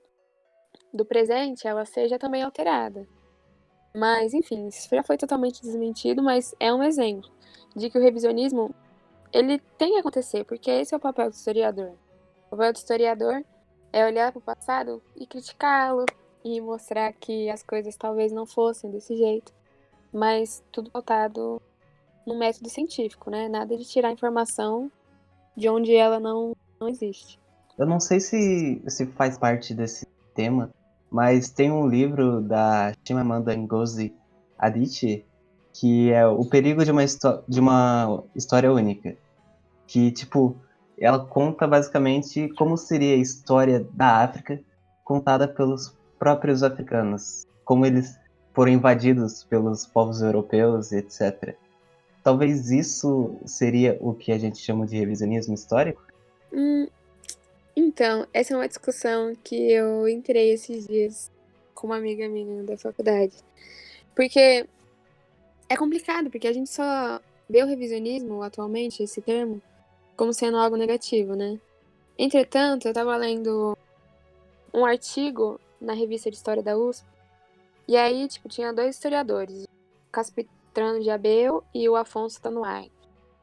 [0.93, 3.07] do presente ela seja também alterada.
[3.95, 7.29] Mas, enfim, isso já foi totalmente desmentido, mas é um exemplo
[7.75, 8.73] de que o revisionismo
[9.31, 11.93] ele tem que acontecer, porque esse é o papel do historiador.
[12.47, 13.43] O papel do historiador
[13.91, 16.05] é olhar para o passado e criticá-lo
[16.43, 19.53] e mostrar que as coisas talvez não fossem desse jeito,
[20.11, 21.61] mas tudo pautado
[22.25, 23.47] no método científico, né?
[23.47, 24.91] Nada de tirar informação
[25.55, 27.39] de onde ela não, não existe.
[27.77, 30.69] Eu não sei se, se faz parte desse tema,
[31.09, 34.13] mas tem um livro da Chimamanda Ngozi
[34.57, 35.25] Adichie
[35.79, 37.05] que é O Perigo de uma,
[37.47, 39.15] de uma História Única.
[39.87, 40.57] Que, tipo,
[40.97, 44.59] ela conta basicamente como seria a história da África
[45.05, 47.47] contada pelos próprios africanos.
[47.63, 48.18] Como eles
[48.53, 51.55] foram invadidos pelos povos europeus, etc.
[52.23, 56.03] Talvez isso seria o que a gente chama de revisionismo histórico?
[56.51, 56.87] Hum,
[57.75, 61.31] então, essa é uma discussão que eu entrei esses dias
[61.73, 63.33] com uma amiga minha da faculdade.
[64.13, 64.67] Porque
[65.69, 69.61] é complicado, porque a gente só vê o revisionismo atualmente, esse termo,
[70.17, 71.57] como sendo algo negativo, né?
[72.17, 73.77] Entretanto, eu estava lendo
[74.73, 77.05] um artigo na revista de História da USP,
[77.89, 79.65] e aí, tipo, tinha dois historiadores,
[80.11, 82.91] Caspitrano de Abel e o Afonso Tanuai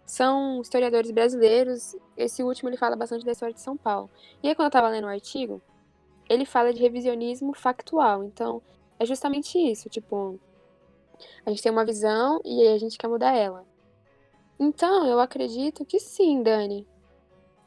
[0.06, 1.96] são historiadores brasileiros.
[2.16, 4.08] Esse último ele fala bastante da história de São Paulo.
[4.40, 5.60] E aí, quando eu estava lendo o artigo,
[6.28, 8.22] ele fala de revisionismo factual.
[8.22, 8.62] Então,
[9.00, 9.88] é justamente isso.
[9.88, 10.38] Tipo,
[11.44, 13.66] a gente tem uma visão e aí a gente quer mudar ela.
[14.60, 16.86] Então, eu acredito que sim, Dani.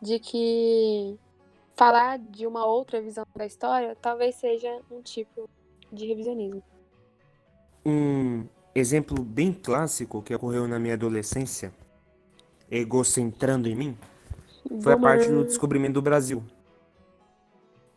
[0.02, 1.20] De que
[1.76, 5.50] falar de uma outra visão da história talvez seja um tipo
[5.92, 6.64] de revisionismo.
[7.86, 11.74] Um exemplo bem clássico que ocorreu na minha adolescência
[12.70, 13.98] egocentrando em mim
[14.82, 16.44] foi a parte do descobrimento do Brasil.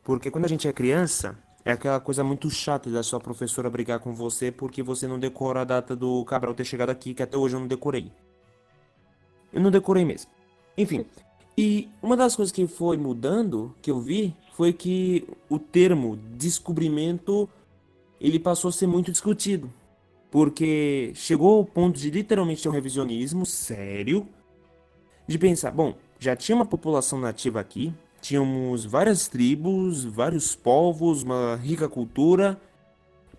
[0.02, 4.00] Porque quando a gente é criança, é aquela coisa muito chata da sua professora brigar
[4.00, 7.36] com você porque você não decora a data do Cabral ter chegado aqui, que até
[7.36, 8.10] hoje eu não decorei.
[9.52, 10.30] Eu não decorei mesmo.
[10.76, 11.04] Enfim.
[11.56, 17.48] E uma das coisas que foi mudando, que eu vi, foi que o termo descobrimento
[18.22, 19.72] ele passou a ser muito discutido.
[20.30, 24.26] Porque chegou ao ponto de literalmente ter um revisionismo sério
[25.26, 31.56] de pensar, bom, já tinha uma população nativa aqui, tínhamos várias tribos, vários povos, uma
[31.56, 32.58] rica cultura.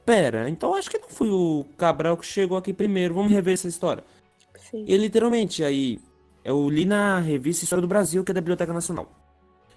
[0.06, 3.68] Pera, então acho que não foi o Cabral que chegou aqui primeiro, vamos rever essa
[3.68, 4.04] história.
[4.70, 4.86] Sim.
[4.88, 6.00] E literalmente, aí,
[6.44, 9.10] eu li na revista História do Brasil, que é da Biblioteca Nacional.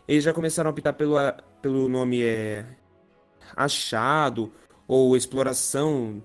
[0.07, 1.17] Eles já começaram a optar pelo,
[1.63, 2.67] pelo nome é,
[3.57, 4.53] achado
[4.87, 6.23] ou exploração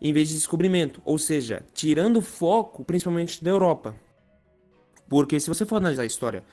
[0.00, 3.94] em vez de descobrimento, ou seja, tirando foco principalmente da Europa.
[5.08, 6.44] Porque se você for analisar a história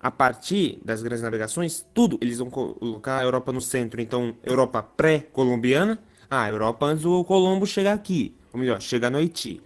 [0.00, 4.00] a partir das grandes navegações, tudo eles vão colocar a Europa no centro.
[4.00, 5.98] Então, Europa pré-colombiana.
[6.30, 8.34] Ah, Europa antes do Colombo chegar aqui.
[8.52, 9.60] Ou melhor, chegar no Haiti.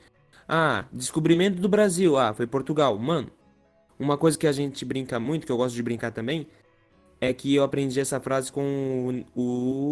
[0.49, 2.17] Ah, descobrimento do Brasil.
[2.19, 2.99] Ah, foi Portugal.
[2.99, 3.31] Mano,
[3.99, 6.47] Uma coisa que a gente brinca muito, que eu gosto de brincar também,
[7.21, 9.90] é que eu aprendi essa frase com o, o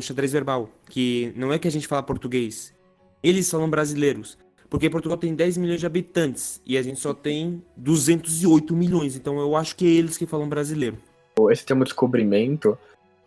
[0.00, 0.70] xadrez verbal.
[0.88, 2.74] Que não é que a gente fala português,
[3.22, 4.38] eles falam brasileiros.
[4.70, 9.16] Porque Portugal tem 10 milhões de habitantes e a gente só tem 208 milhões.
[9.16, 10.98] Então eu acho que é eles que falam brasileiro.
[11.50, 12.76] Esse termo descobrimento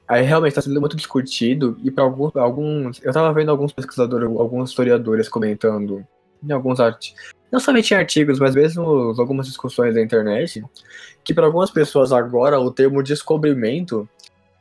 [0.08, 3.02] aí realmente está sendo muito discutido e para alguns, alguns.
[3.04, 6.06] Eu tava vendo alguns pesquisadores, alguns historiadores comentando
[6.44, 7.32] em alguns artigos.
[7.52, 8.84] Não somente em artigos, mas mesmo
[9.18, 10.64] algumas discussões da internet,
[11.24, 14.08] que para algumas pessoas agora o termo descobrimento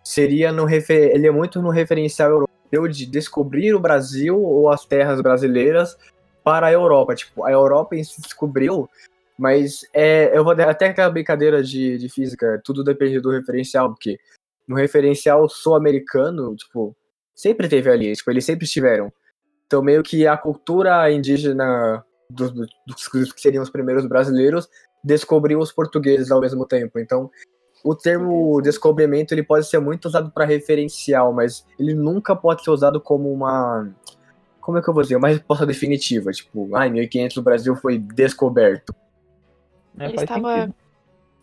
[0.03, 1.15] seria no refer...
[1.15, 5.97] ele é muito no referencial europeu de descobrir o Brasil ou as terras brasileiras
[6.43, 7.15] para a Europa.
[7.15, 8.89] Tipo, a Europa si descobriu,
[9.39, 14.19] mas é, eu vou até aquela brincadeira de, de física, tudo depende do referencial, porque
[14.67, 16.97] no referencial sul-americano, tipo,
[17.35, 19.13] sempre teve ali, tipo, eles sempre estiveram.
[19.67, 24.69] Então, meio que a cultura indígena dos, dos que seriam os primeiros brasileiros
[25.03, 26.99] descobriu os portugueses ao mesmo tempo.
[26.99, 27.31] Então,
[27.85, 32.71] o termo descobrimento ele pode ser muito usado para referencial, mas ele nunca pode ser
[32.71, 33.89] usado como uma
[34.61, 37.75] como é que eu vou dizer, uma resposta definitiva, tipo, ah, em 1500 o Brasil
[37.77, 38.95] foi descoberto.
[39.99, 40.55] É, ele estava.
[40.61, 40.75] sentido.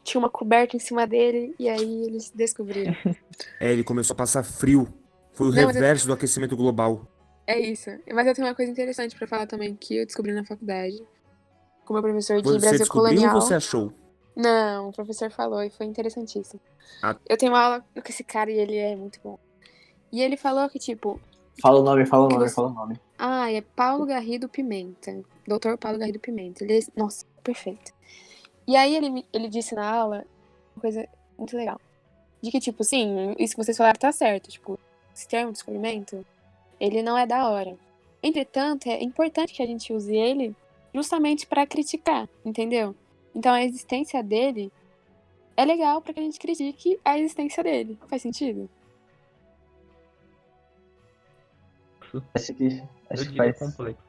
[0.04, 2.95] Tinha uma coberta em cima dele e aí eles descobriram.
[3.60, 4.88] É, ele começou a passar frio.
[5.34, 7.06] Foi o Não, mas eu- reverso do aquecimento global.
[7.45, 7.89] É isso.
[8.13, 10.95] Mas eu tenho uma coisa interessante pra falar também que eu descobri na faculdade.
[11.86, 13.36] Com meu professor de Você Brasil descobriu colonial.
[13.36, 13.93] ou você achou?
[14.38, 16.60] Não, o professor falou e foi interessantíssimo.
[17.02, 17.15] Ah.
[17.28, 19.38] Eu tenho uma aula com esse cara e ele é muito bom.
[20.12, 21.19] E ele falou que, tipo,
[21.60, 23.00] Fala o nome, fala o nome, você- fala o nome.
[23.17, 25.23] ah, é Paulo Garrido Pimenta.
[25.47, 26.63] Doutor Paulo Garrido Pimenta.
[26.63, 27.91] Ele é, nossa, perfeito.
[28.67, 30.23] E aí ele, me- ele disse na aula
[30.76, 31.82] uma coisa muito legal.
[32.41, 34.50] De que, tipo, sim, isso que vocês falaram tá certo.
[34.52, 34.80] Tipo,
[35.15, 36.23] esse termo descobrimento,
[36.80, 37.76] ele não é da hora.
[38.21, 40.56] Entretanto, é importante que a gente use ele
[40.93, 42.95] justamente pra criticar, entendeu?
[43.38, 44.73] Então a existência dele
[45.56, 47.95] é legal pra que a gente critique a existência dele.
[48.08, 48.67] Faz sentido?
[52.34, 53.60] Acho que, acho que faz.
[53.60, 54.02] complexo.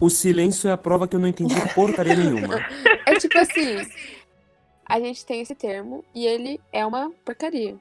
[0.00, 2.60] O silêncio é a prova que eu não entendi porcaria nenhuma.
[3.04, 3.78] É tipo assim,
[4.84, 7.76] a gente tem esse termo e ele é uma porcaria.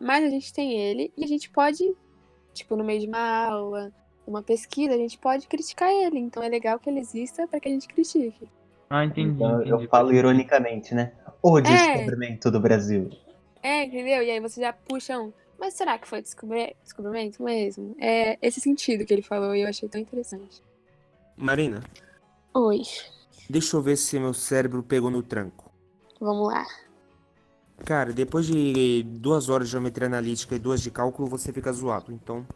[0.00, 1.94] Mas a gente tem ele e a gente pode,
[2.54, 3.92] tipo, no meio de uma aula,
[4.26, 6.18] uma pesquisa, a gente pode criticar ele.
[6.18, 8.48] Então é legal que ele exista pra que a gente critique.
[8.88, 9.30] Ah, entendi.
[9.34, 9.70] Então, entendi.
[9.70, 11.12] eu falo ironicamente, né?
[11.42, 13.10] O descobrimento do Brasil.
[13.62, 14.22] É, entendeu?
[14.22, 15.32] E aí você já puxa um.
[15.58, 17.96] Mas será que foi descobri- descobrimento mesmo?
[17.98, 20.62] É esse sentido que ele falou e eu achei tão interessante.
[21.36, 21.82] Marina,
[22.54, 22.82] Oi,
[23.50, 25.70] deixa eu ver se meu cérebro pegou no tranco.
[26.20, 26.64] vamos lá.
[27.84, 32.10] Cara, depois de duas horas de geometria analítica e duas de cálculo, você fica zoado.
[32.12, 32.46] Então,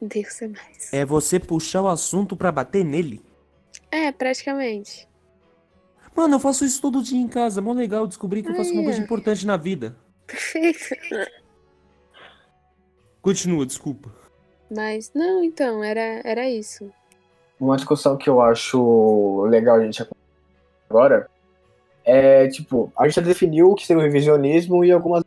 [0.00, 0.92] Deus é mais.
[0.92, 3.22] é você puxar o assunto pra bater nele.
[3.90, 5.08] É, praticamente.
[6.20, 7.62] Mano, eu faço isso todo dia em casa.
[7.62, 9.96] Mó legal descobrir que eu faço uma coisa importante na vida.
[10.26, 11.30] Perfeito.
[13.22, 14.12] Continua, desculpa.
[14.70, 16.92] Mas, não, então, era, era isso.
[17.58, 20.06] Uma discussão que eu acho legal a gente
[20.90, 21.26] agora
[22.04, 25.24] é, tipo, a gente já definiu o que seria o revisionismo e algumas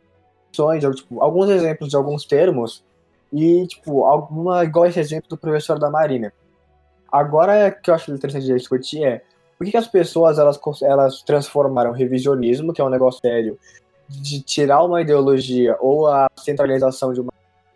[0.48, 2.84] opções, tipo, alguns exemplos de alguns termos,
[3.32, 6.32] e, tipo, alguma, igual esse exemplo do professor da Marina.
[7.10, 9.24] Agora, o que eu acho interessante de discutir é
[9.64, 13.58] por que, as pessoas elas, elas transformaram o revisionismo, que é um negócio sério,
[14.08, 17.32] de tirar uma ideologia ou a centralização de uma,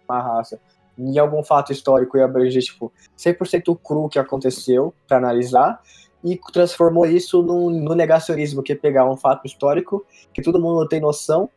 [0.09, 0.61] uma raça
[0.99, 5.81] em algum fato histórico e abranger, tipo, 100% cru que aconteceu para analisar
[6.25, 10.89] e transformou isso no, no negacionismo, que é pegar um fato histórico que todo mundo
[10.89, 11.49] tem noção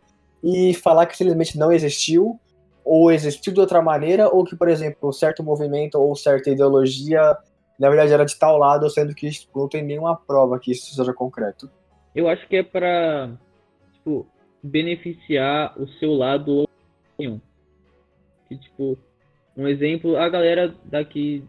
[0.43, 2.39] e falar que simplesmente não existiu
[2.85, 7.35] ou existiu de outra maneira ou que, por exemplo, certo movimento ou certa ideologia
[7.81, 11.11] na verdade era de tal lado, sendo que não tem nenhuma prova que isso seja
[11.11, 11.67] concreto.
[12.13, 13.31] Eu acho que é pra,
[13.93, 14.27] tipo,
[14.61, 16.69] beneficiar o seu lado
[17.17, 17.41] nenhum.
[18.47, 18.95] Que, tipo,
[19.57, 21.43] um exemplo, a galera daqui,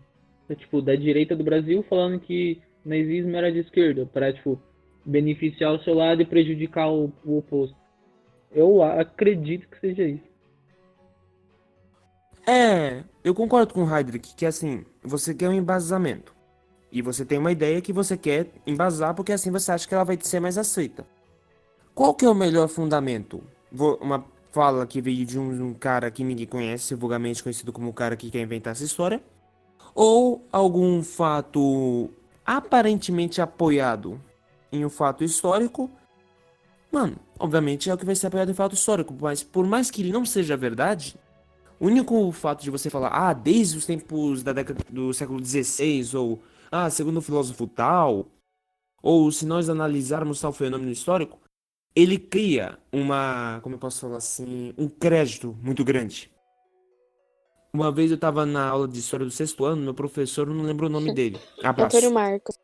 [0.56, 4.58] tipo, da direita do Brasil falando que nazismo era de esquerda, pra, tipo,
[5.04, 7.76] beneficiar o seu lado e prejudicar o, o oposto.
[8.50, 10.31] Eu acredito que seja isso.
[12.46, 16.34] É, eu concordo com o Heidrich que assim, você quer um embasamento.
[16.90, 20.04] E você tem uma ideia que você quer embasar porque assim você acha que ela
[20.04, 21.06] vai ser mais aceita.
[21.94, 23.42] Qual que é o melhor fundamento?
[23.70, 27.88] Vou- uma fala que veio de um, um cara que ninguém conhece, vulgarmente conhecido como
[27.88, 29.22] o cara que quer inventar essa história?
[29.94, 32.10] Ou algum fato
[32.44, 34.20] aparentemente apoiado
[34.70, 35.90] em um fato histórico?
[36.90, 40.02] Mano, obviamente é o que vai ser apoiado em fato histórico, mas por mais que
[40.02, 41.16] ele não seja verdade,
[41.82, 46.16] o único fato de você falar, ah, desde os tempos da década do século XVI,
[46.16, 48.28] ou, ah, segundo o filósofo tal,
[49.02, 51.40] ou se nós analisarmos tal fenômeno histórico,
[51.92, 56.30] ele cria uma, como eu posso falar assim, um crédito muito grande.
[57.72, 60.86] Uma vez eu tava na aula de história do sexto ano, meu professor, não lembro
[60.86, 61.40] o nome dele.
[61.64, 61.96] Abraço.
[61.96, 62.56] Antônio Marcos.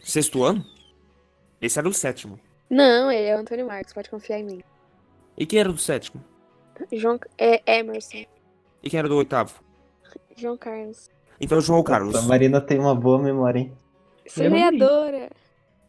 [0.00, 0.66] Sexto ano?
[1.60, 2.40] Esse era o sétimo.
[2.68, 4.62] Não, ele é o Antônio Marcos, pode confiar em mim.
[5.38, 6.24] E quem era do sétimo?
[6.90, 8.31] João é Emerson.
[8.82, 9.60] E quem era do oitavo?
[10.36, 11.10] João Carlos.
[11.40, 12.14] Então João Carlos.
[12.14, 13.72] A Marina tem uma boa memória, hein?
[14.26, 15.30] Semeadora.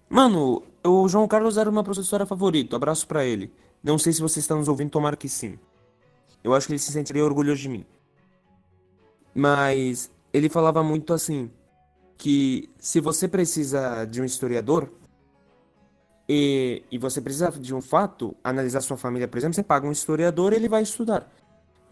[0.09, 2.75] Mano, o João Carlos era o meu professora favorito.
[2.75, 3.51] Abraço pra ele.
[3.83, 5.57] Não sei se você está nos ouvindo, tomara que sim.
[6.43, 7.85] Eu acho que ele se sentiria orgulhoso de mim.
[9.33, 11.49] Mas ele falava muito assim
[12.17, 14.89] que se você precisa de um historiador
[16.27, 19.91] e, e você precisa de um fato, analisar sua família, por exemplo, você paga um
[19.91, 21.29] historiador e ele vai estudar.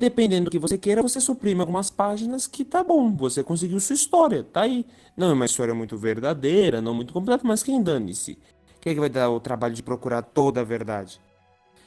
[0.01, 3.93] Dependendo do que você queira, você suprime algumas páginas que tá bom, você conseguiu sua
[3.93, 4.83] história, tá aí.
[5.15, 8.35] Não é uma história muito verdadeira, não muito completa, mas quem dane-se?
[8.79, 11.21] Quem é que vai dar o trabalho de procurar toda a verdade?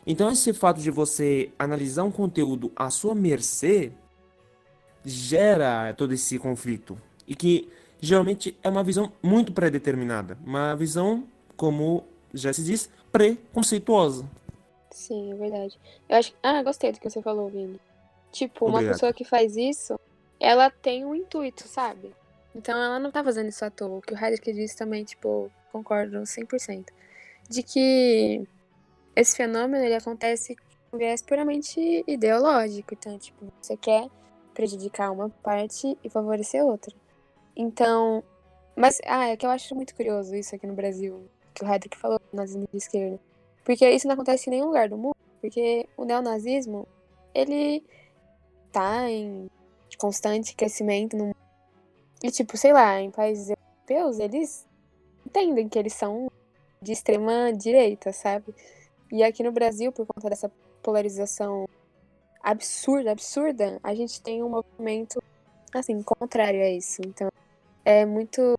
[0.06, 3.90] Então esse fato de você analisar um conteúdo à sua mercê
[5.04, 6.96] gera todo esse conflito.
[7.26, 7.68] E que
[8.00, 10.38] geralmente é uma visão muito pré-determinada.
[10.46, 11.24] Uma visão,
[11.56, 14.24] como já se diz, preconceituosa.
[14.92, 15.76] Sim, é verdade.
[16.08, 16.32] Eu acho.
[16.40, 17.80] Ah, gostei do que você falou, Vini.
[18.34, 18.94] Tipo, uma Obrigado.
[18.94, 19.98] pessoa que faz isso,
[20.40, 22.12] ela tem um intuito, sabe?
[22.52, 23.98] Então ela não tá fazendo isso à toa.
[23.98, 26.86] O que o Heidegger disse também, tipo, concordo 100%.
[27.48, 28.42] De que
[29.14, 30.56] esse fenômeno, ele acontece
[30.90, 32.92] com viés puramente ideológico.
[32.94, 34.08] Então, tipo, você quer
[34.52, 36.92] prejudicar uma parte e favorecer outra.
[37.56, 38.24] Então,
[38.74, 41.24] mas, ah, é que eu acho muito curioso isso aqui no Brasil,
[41.54, 43.20] que o Heidegger falou do nazismo de esquerda.
[43.64, 45.14] Porque isso não acontece em nenhum lugar do mundo.
[45.40, 46.88] Porque o neonazismo,
[47.32, 47.84] ele
[48.74, 49.48] tá em
[49.96, 51.16] constante crescimento.
[51.16, 51.34] No...
[52.22, 54.66] E, tipo, sei lá, em países europeus, eles
[55.24, 56.30] entendem que eles são
[56.82, 58.54] de extrema direita, sabe?
[59.10, 60.50] E aqui no Brasil, por conta dessa
[60.82, 61.66] polarização
[62.42, 65.22] absurda, absurda, a gente tem um movimento,
[65.72, 67.00] assim, contrário a isso.
[67.06, 67.28] Então,
[67.84, 68.58] é muito,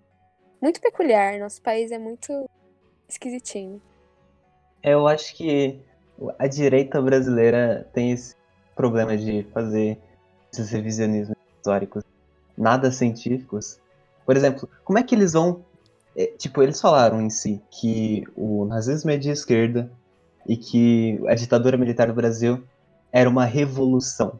[0.61, 1.37] muito peculiar.
[1.37, 2.49] Nosso país é muito
[3.07, 3.81] esquisitinho.
[4.81, 5.79] Eu acho que
[6.39, 8.35] a direita brasileira tem esse
[8.75, 9.97] problema de fazer
[10.59, 12.03] esses revisionismos históricos
[12.57, 13.79] nada científicos.
[14.25, 15.63] Por exemplo, como é que eles vão.
[16.15, 19.91] é, Tipo, eles falaram em si que o nazismo é de esquerda
[20.47, 22.63] e que a ditadura militar no Brasil
[23.11, 24.39] era uma revolução.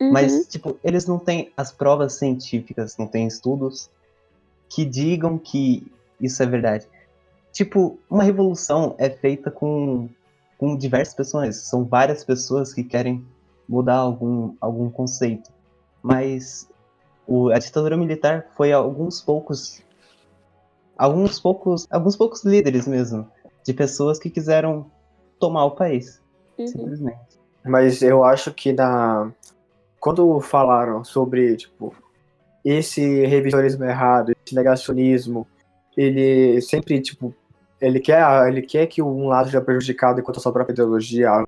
[0.00, 0.12] Uhum.
[0.12, 3.88] Mas, tipo, eles não têm as provas científicas, não têm estudos
[4.68, 5.86] que digam que
[6.20, 6.86] isso é verdade.
[7.52, 10.08] Tipo, uma revolução é feita com,
[10.58, 11.56] com diversas pessoas.
[11.56, 13.24] São várias pessoas que querem
[13.68, 15.50] mudar algum, algum conceito.
[16.02, 16.68] Mas
[17.26, 19.82] o, a ditadura militar foi alguns poucos.
[20.96, 21.86] Alguns poucos.
[21.90, 23.28] Alguns poucos líderes mesmo.
[23.64, 24.90] De pessoas que quiseram
[25.38, 26.20] tomar o país.
[26.58, 26.66] Uhum.
[26.66, 27.40] Simplesmente.
[27.64, 29.32] Mas eu acho que na
[29.98, 31.94] quando falaram sobre tipo
[32.62, 35.46] esse revisionismo errado, esse negacionismo,
[35.96, 37.34] ele sempre tipo
[37.80, 41.44] ele quer ele quer que um lado seja prejudicado enquanto a sua própria ideologia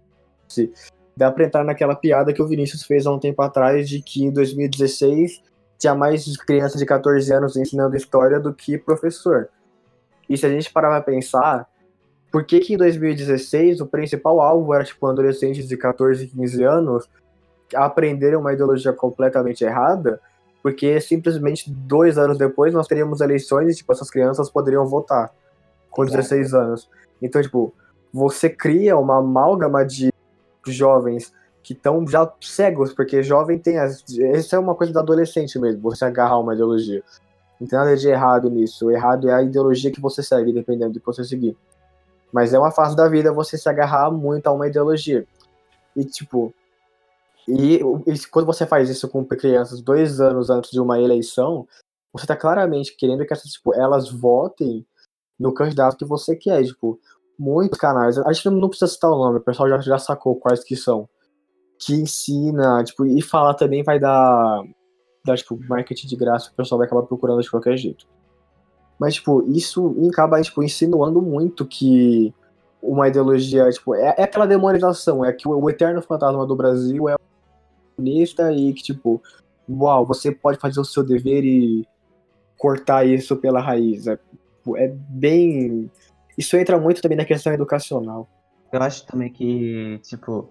[0.49, 0.73] se
[1.17, 4.25] dá pra entrar naquela piada que o Vinícius fez há um tempo atrás de que
[4.25, 5.43] em 2016
[5.79, 9.49] tinha mais crianças de 14 anos ensinando história do que professor.
[10.29, 11.69] E se a gente parar pra pensar,
[12.31, 17.09] por que, que em 2016 o principal alvo era tipo adolescentes de 14, 15 anos
[17.75, 20.21] aprenderem uma ideologia completamente errada?
[20.63, 25.31] Porque simplesmente dois anos depois nós teríamos eleições e tipo, essas crianças poderiam votar
[25.91, 26.19] com Exato.
[26.19, 26.91] 16 anos.
[27.23, 27.73] Então, tipo,
[28.13, 30.13] você cria uma amálgama de
[30.73, 34.05] jovens que estão já cegos, porque jovem tem as.
[34.09, 37.03] Isso é uma coisa do adolescente mesmo, você agarrar uma ideologia.
[37.61, 38.87] Não tem nada de errado nisso.
[38.87, 41.57] O errado é a ideologia que você segue, dependendo do que você seguir.
[42.33, 45.27] Mas é uma fase da vida você se agarrar muito a uma ideologia.
[45.97, 46.55] E, tipo.
[47.49, 51.67] E, e quando você faz isso com crianças dois anos antes de uma eleição,
[52.13, 54.85] você tá claramente querendo que essas, tipo, elas votem
[55.39, 56.63] no candidato que você quer.
[56.65, 57.01] Tipo,
[57.39, 58.19] muitos canais.
[58.19, 61.09] A gente não precisa citar o nome, o pessoal já, já sacou quais que são.
[61.79, 64.63] Que ensina, tipo, e falar também vai dar,
[65.25, 68.07] dar, tipo, marketing de graça, o pessoal vai acabar procurando de qualquer jeito.
[68.99, 72.35] Mas, tipo, isso acaba, tipo, insinuando muito que
[72.83, 77.09] uma ideologia, tipo, é, é aquela demonização, é que o, o eterno fantasma do Brasil
[77.09, 77.17] é
[77.95, 79.21] comunista e que, tipo,
[79.69, 81.87] uau, você pode fazer o seu dever e
[82.57, 84.07] cortar isso pela raiz.
[84.07, 85.91] É, tipo, é bem.
[86.37, 88.29] Isso entra muito também na questão educacional.
[88.71, 90.49] Eu acho também que, tipo.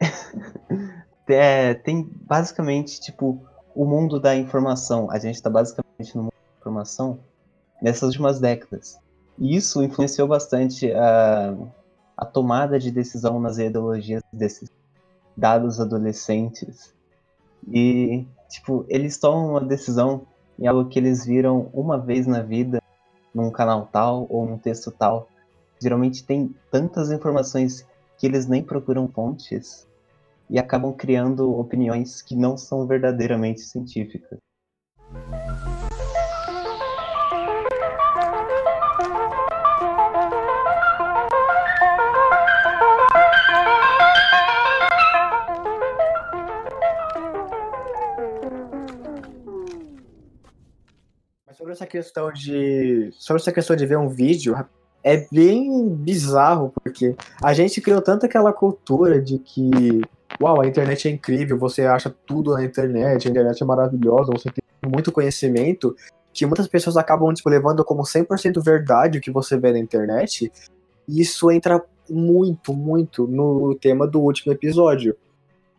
[1.28, 3.40] é, tem basicamente, tipo,
[3.74, 5.10] o mundo da informação.
[5.10, 7.18] A gente tá basicamente no mundo da informação
[7.82, 8.98] nessas últimas décadas.
[9.38, 11.54] E isso influenciou bastante a,
[12.16, 14.70] a tomada de decisão nas ideologias desses
[15.36, 16.94] dados adolescentes.
[17.68, 20.26] E, tipo, eles tomam uma decisão
[20.58, 22.80] em algo que eles viram uma vez na vida,
[23.36, 25.28] num canal tal ou num texto tal.
[25.80, 27.86] Geralmente tem tantas informações
[28.18, 29.86] que eles nem procuram fontes
[30.48, 34.38] e acabam criando opiniões que não são verdadeiramente científicas.
[51.76, 53.10] Essa questão de.
[53.12, 54.56] Sobre essa questão de ver um vídeo,
[55.02, 59.70] é bem bizarro, porque a gente criou tanto aquela cultura de que,
[60.40, 64.50] uau, a internet é incrível, você acha tudo na internet, a internet é maravilhosa, você
[64.50, 65.94] tem muito conhecimento,
[66.32, 70.50] que muitas pessoas acabam tipo, levando como 100% verdade o que você vê na internet,
[71.08, 75.16] e isso entra muito, muito no tema do último episódio.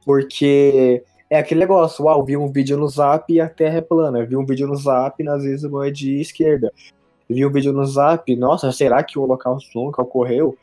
[0.06, 4.25] Porque é aquele negócio, uau, vi um vídeo no zap e a terra é plana,
[4.25, 6.71] vi um vídeo no zap e vezes é de esquerda
[7.30, 10.57] vi um vídeo no Zap, nossa, será que o Holocausto nunca ocorreu?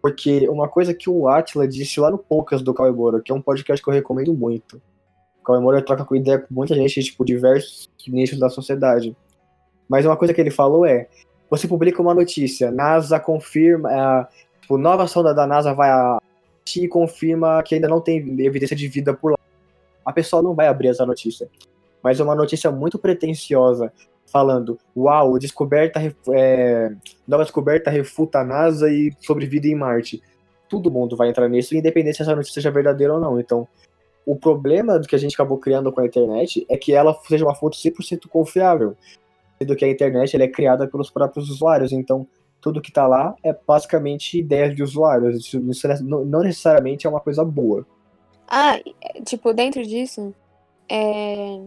[0.00, 2.92] Porque uma coisa que o Atila disse lá no Poucas do Cauê
[3.22, 4.80] que é um podcast que eu recomendo muito.
[5.40, 9.16] O Cauê troca com ideia com muita gente, tipo, diversos nichos da sociedade.
[9.88, 11.08] Mas uma coisa que ele falou é,
[11.50, 14.26] você publica uma notícia, NASA confirma, é,
[14.60, 16.20] tipo, nova sonda da NASA vai a
[16.76, 19.38] e confirma que ainda não tem evidência de vida por lá.
[20.06, 21.50] A pessoa não vai abrir essa notícia.
[22.02, 23.92] Mas é uma notícia muito pretensiosa,
[24.26, 26.00] falando, uau, descoberta,
[26.32, 26.92] é,
[27.26, 30.22] nova descoberta refuta a NASA e sobre vida em Marte.
[30.68, 33.40] Todo mundo vai entrar nisso, independente se essa notícia seja verdadeira ou não.
[33.40, 33.66] Então,
[34.24, 37.44] o problema do que a gente acabou criando com a internet é que ela seja
[37.44, 38.96] uma fonte 100% confiável,
[39.58, 41.92] sendo que a internet ela é criada pelos próprios usuários.
[41.92, 42.26] Então,
[42.60, 45.46] tudo que está lá é basicamente ideias de usuários.
[45.46, 45.60] Isso,
[46.00, 47.86] não necessariamente é uma coisa boa.
[48.48, 48.78] Ah,
[49.24, 50.34] tipo, dentro disso,
[50.88, 51.60] é,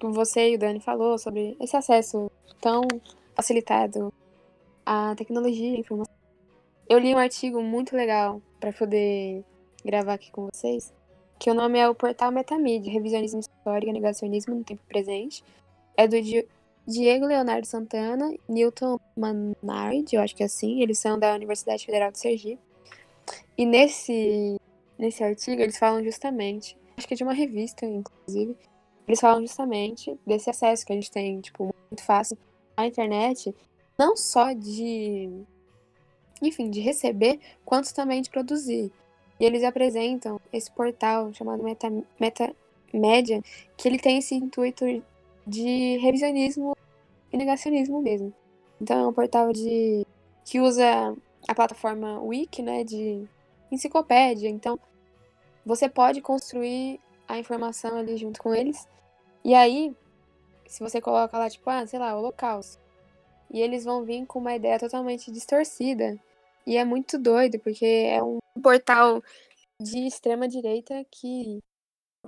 [0.00, 2.30] você e o Dani falou sobre esse acesso
[2.60, 2.82] tão
[3.34, 4.12] facilitado
[4.84, 6.14] à tecnologia e informação.
[6.88, 9.44] Eu li um artigo muito legal para poder
[9.84, 10.92] gravar aqui com vocês,
[11.38, 15.42] que o nome é o Portal Metamídia, Revisionismo Histórico e Negacionismo no Tempo Presente.
[15.96, 16.16] É do
[16.86, 22.12] Diego Leonardo Santana, Newton Manard, eu acho que é assim, eles são da Universidade Federal
[22.12, 22.60] de Sergipe.
[23.58, 24.60] E nesse,
[24.98, 28.56] nesse artigo eles falam justamente, acho que é de uma revista, inclusive,
[29.06, 32.36] eles falam justamente desse acesso que a gente tem, tipo, muito fácil
[32.76, 33.54] à internet,
[33.98, 35.30] não só de,
[36.42, 38.92] enfim, de receber, quanto também de produzir.
[39.38, 42.54] E eles apresentam esse portal chamado Meta, Meta
[42.92, 43.42] Média,
[43.76, 44.84] que ele tem esse intuito
[45.46, 46.76] de revisionismo
[47.32, 48.32] e negacionismo mesmo.
[48.80, 50.04] Então é um portal de
[50.44, 51.14] que usa
[51.46, 53.24] a plataforma Wiki, né, de
[53.70, 54.48] enciclopédia.
[54.48, 54.78] Então
[55.64, 58.86] você pode construir a informação ali junto com eles
[59.46, 59.96] e aí,
[60.66, 62.82] se você coloca lá, tipo, ah, sei lá, holocausto.
[63.48, 66.20] E eles vão vir com uma ideia totalmente distorcida.
[66.66, 69.22] E é muito doido, porque é um portal
[69.80, 71.60] de extrema direita que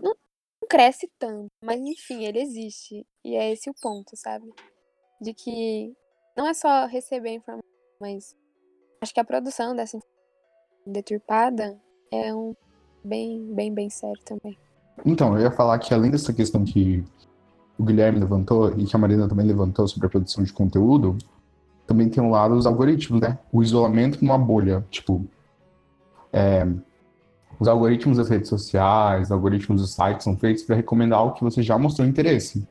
[0.00, 0.14] não
[0.70, 1.48] cresce tanto.
[1.60, 3.04] Mas enfim, ele existe.
[3.24, 4.48] E é esse o ponto, sabe?
[5.20, 5.92] De que
[6.36, 7.68] não é só receber informação,
[8.00, 8.36] mas
[9.02, 10.17] acho que a produção dessa informação
[10.92, 11.76] deturpada
[12.10, 12.54] é um
[13.04, 14.58] bem, bem, bem sério também.
[15.04, 17.04] Então, eu ia falar que além dessa questão que
[17.78, 21.16] o Guilherme levantou e que a Marina também levantou sobre a produção de conteúdo,
[21.86, 23.38] também tem um lado dos algoritmos, né?
[23.52, 24.84] O isolamento numa bolha.
[24.90, 25.24] Tipo,
[26.32, 26.66] é,
[27.58, 31.44] os algoritmos das redes sociais, os algoritmos dos sites são feitos para recomendar algo que
[31.44, 32.66] você já mostrou interesse.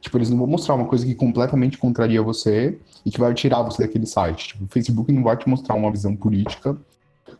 [0.00, 3.62] Tipo, eles não vão mostrar uma coisa que completamente contraria você e que vai tirar
[3.62, 4.48] você daquele site.
[4.48, 6.76] Tipo, o Facebook não vai te mostrar uma visão política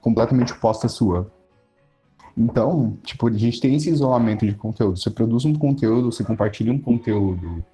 [0.05, 1.33] completamente oposta à sua.
[2.37, 4.99] Então, tipo, a gente tem esse isolamento de conteúdo.
[4.99, 7.65] Você produz um conteúdo, você compartilha um conteúdo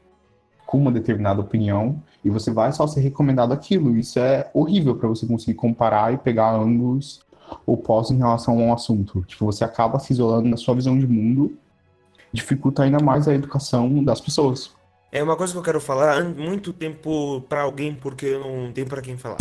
[0.65, 3.99] com uma determinada opinião e você vai só ser recomendado aquilo.
[3.99, 7.21] Isso é horrível para você conseguir comparar e pegar ângulos
[7.67, 9.25] opostos em relação a um assunto.
[9.25, 11.59] Tipo, você acaba se isolando na sua visão de mundo,
[12.33, 14.71] dificulta ainda mais a educação das pessoas.
[15.11, 18.87] É uma coisa que eu quero falar muito tempo para alguém porque eu não tenho
[18.87, 19.39] para quem falar.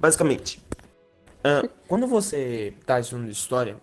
[0.00, 0.62] Basicamente,
[1.44, 3.76] uh, quando você tá estudando história,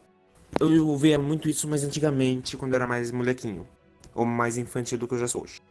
[0.60, 3.68] eu via muito isso mais antigamente, quando eu era mais molequinho.
[4.14, 5.62] Ou mais infantil do que eu já sou hoje.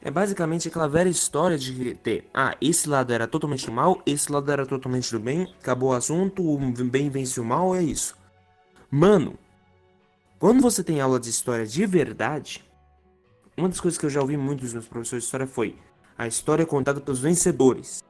[0.00, 4.52] É basicamente aquela velha história de ter, ah, esse lado era totalmente mal, esse lado
[4.52, 8.16] era totalmente do bem, acabou o assunto, o bem vence o mal, é isso.
[8.88, 9.36] Mano,
[10.38, 12.64] quando você tem aula de história de verdade,
[13.56, 15.76] uma das coisas que eu já ouvi muito dos meus professores de história foi
[16.18, 18.02] a história é contada pelos vencedores.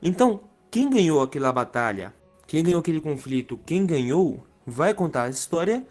[0.00, 0.40] Então,
[0.70, 2.14] quem ganhou aquela batalha?
[2.46, 5.86] quem ganhou aquele conflito, quem ganhou, vai contar a história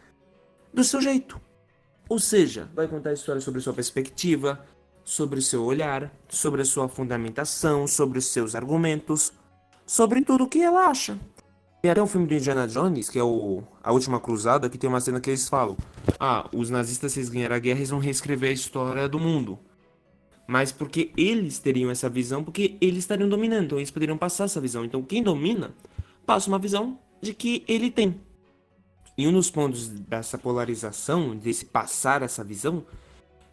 [0.73, 1.39] do seu jeito.
[2.07, 4.65] Ou seja, vai contar a história sobre sua perspectiva,
[5.03, 9.33] sobre seu olhar, sobre a sua fundamentação, sobre os seus argumentos,
[9.85, 11.19] sobre tudo o que ela acha.
[11.81, 14.89] Tem até um filme do Indiana Jones, que é o A Última Cruzada, que tem
[14.89, 15.77] uma cena que eles falam:
[16.19, 19.59] Ah, os nazistas, se eles a guerra, eles vão reescrever a história do mundo.
[20.47, 24.61] Mas porque eles teriam essa visão, porque eles estariam dominando, então eles poderiam passar essa
[24.61, 24.85] visão.
[24.85, 25.73] Então quem domina,
[26.25, 28.19] passa uma visão de que ele tem.
[29.17, 32.83] E um dos pontos dessa polarização, desse passar essa visão,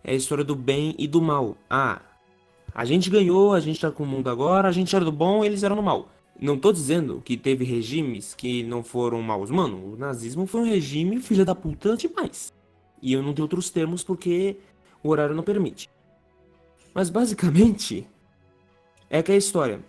[0.03, 1.57] é a história do bem e do mal.
[1.71, 2.03] Ah,
[2.75, 5.45] a gente ganhou, a gente tá com o mundo agora, a gente era do bom,
[5.45, 6.09] eles eram do mal.
[6.41, 9.51] Não tô dizendo que teve regimes que não foram maus.
[9.51, 12.53] Mano, o nazismo foi um regime filha da puta demais.
[13.01, 14.57] E eu não tenho outros termos porque
[15.03, 15.89] o horário não permite.
[16.95, 18.07] Mas basicamente,
[19.09, 19.81] é que a história.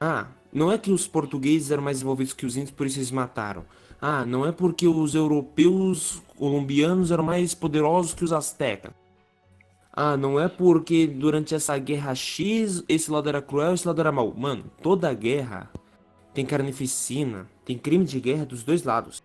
[0.00, 3.10] Ah, não é que os portugueses eram mais desenvolvidos que os índios, por isso eles
[3.10, 3.64] mataram.
[4.00, 8.92] Ah, não é porque os europeus colombianos eram mais poderosos que os astecas.
[9.92, 14.12] Ah, não é porque durante essa guerra X esse lado era cruel, esse lado era
[14.12, 14.32] mal.
[14.32, 15.68] Mano, toda guerra
[16.32, 19.22] tem carnificina, tem crime de guerra dos dois lados.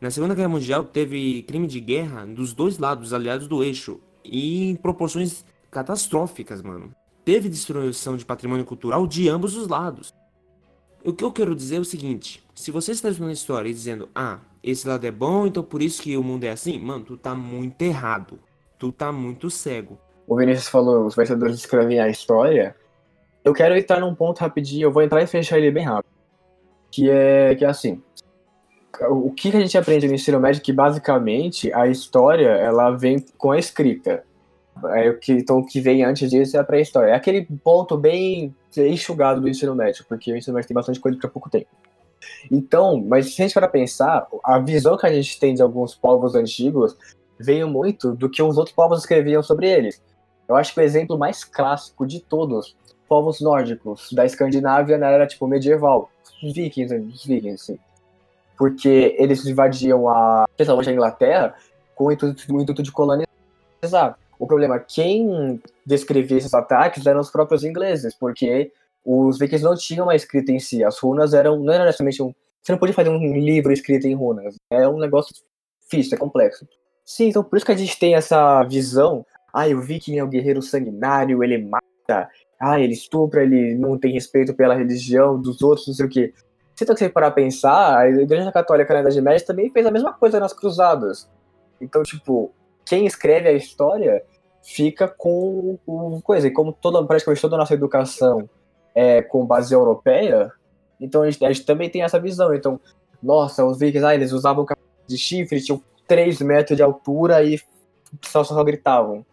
[0.00, 4.70] Na Segunda Guerra Mundial teve crime de guerra dos dois lados, aliados do eixo, e
[4.70, 6.94] em proporções catastróficas, mano.
[7.24, 10.14] Teve destruição de patrimônio cultural de ambos os lados.
[11.04, 14.08] O que eu quero dizer é o seguinte: se você está estudando história e dizendo,
[14.14, 17.16] ah, esse lado é bom, então por isso que o mundo é assim, mano, tu
[17.16, 18.38] tá muito errado.
[18.78, 19.98] Tu tá muito cego.
[20.26, 22.76] O Vinícius falou, os vencedores escrevem a história.
[23.44, 26.12] Eu quero entrar num ponto rapidinho, eu vou entrar e fechar ele bem rápido.
[26.90, 28.02] Que é, que é assim.
[29.08, 33.24] O que a gente aprende no ensino médio é que basicamente a história ela vem
[33.38, 34.24] com a escrita.
[34.94, 37.12] É, o que, então o que vem antes disso é a pré-história.
[37.12, 41.18] É aquele ponto bem enxugado do ensino médio, porque o ensino médio tem bastante coisa
[41.18, 41.68] para pouco tempo.
[42.50, 45.94] Então, mas se a gente para pensar, a visão que a gente tem de alguns
[45.94, 46.96] povos antigos
[47.38, 50.02] veio muito do que os outros povos escreviam sobre eles.
[50.48, 52.76] Eu acho que o exemplo mais clássico de todos,
[53.08, 56.10] povos nórdicos da Escandinávia na era tipo medieval,
[56.42, 57.78] os vikings, os vikings, sim.
[58.56, 61.54] Porque eles invadiam a, principalmente a Inglaterra
[61.94, 64.18] com o intuito, o intuito de colonizar.
[64.42, 68.72] O problema, quem descrevia esses ataques eram os próprios ingleses, porque
[69.04, 70.82] os vikings não tinham uma escrita em si.
[70.82, 72.34] As runas eram, não era necessariamente um.
[72.60, 74.56] Você não podia fazer um livro escrito em runas.
[74.68, 75.32] É um negócio
[75.80, 76.66] difícil, é complexo.
[77.04, 79.24] Sim, então por isso que a gente tem essa visão.
[79.54, 82.28] Ah, o viking é o guerreiro sanguinário, ele mata.
[82.58, 86.34] Ah, ele estupra, ele não tem respeito pela religião dos outros, não sei o quê.
[86.74, 90.12] Se você parar a pensar, a Igreja Católica na Idade Média também fez a mesma
[90.12, 91.30] coisa nas Cruzadas.
[91.80, 92.52] Então, tipo,
[92.84, 94.24] quem escreve a história
[94.62, 96.46] fica com o coisa.
[96.46, 98.48] E como toda, praticamente toda a nossa educação
[98.94, 100.52] é com base europeia,
[101.00, 102.54] então a gente, a gente também tem essa visão.
[102.54, 102.80] Então,
[103.22, 104.66] nossa, os vikings, ah, eles usavam
[105.06, 107.60] de chifre, tinham 3 metros de altura e
[108.22, 109.24] só, só gritavam.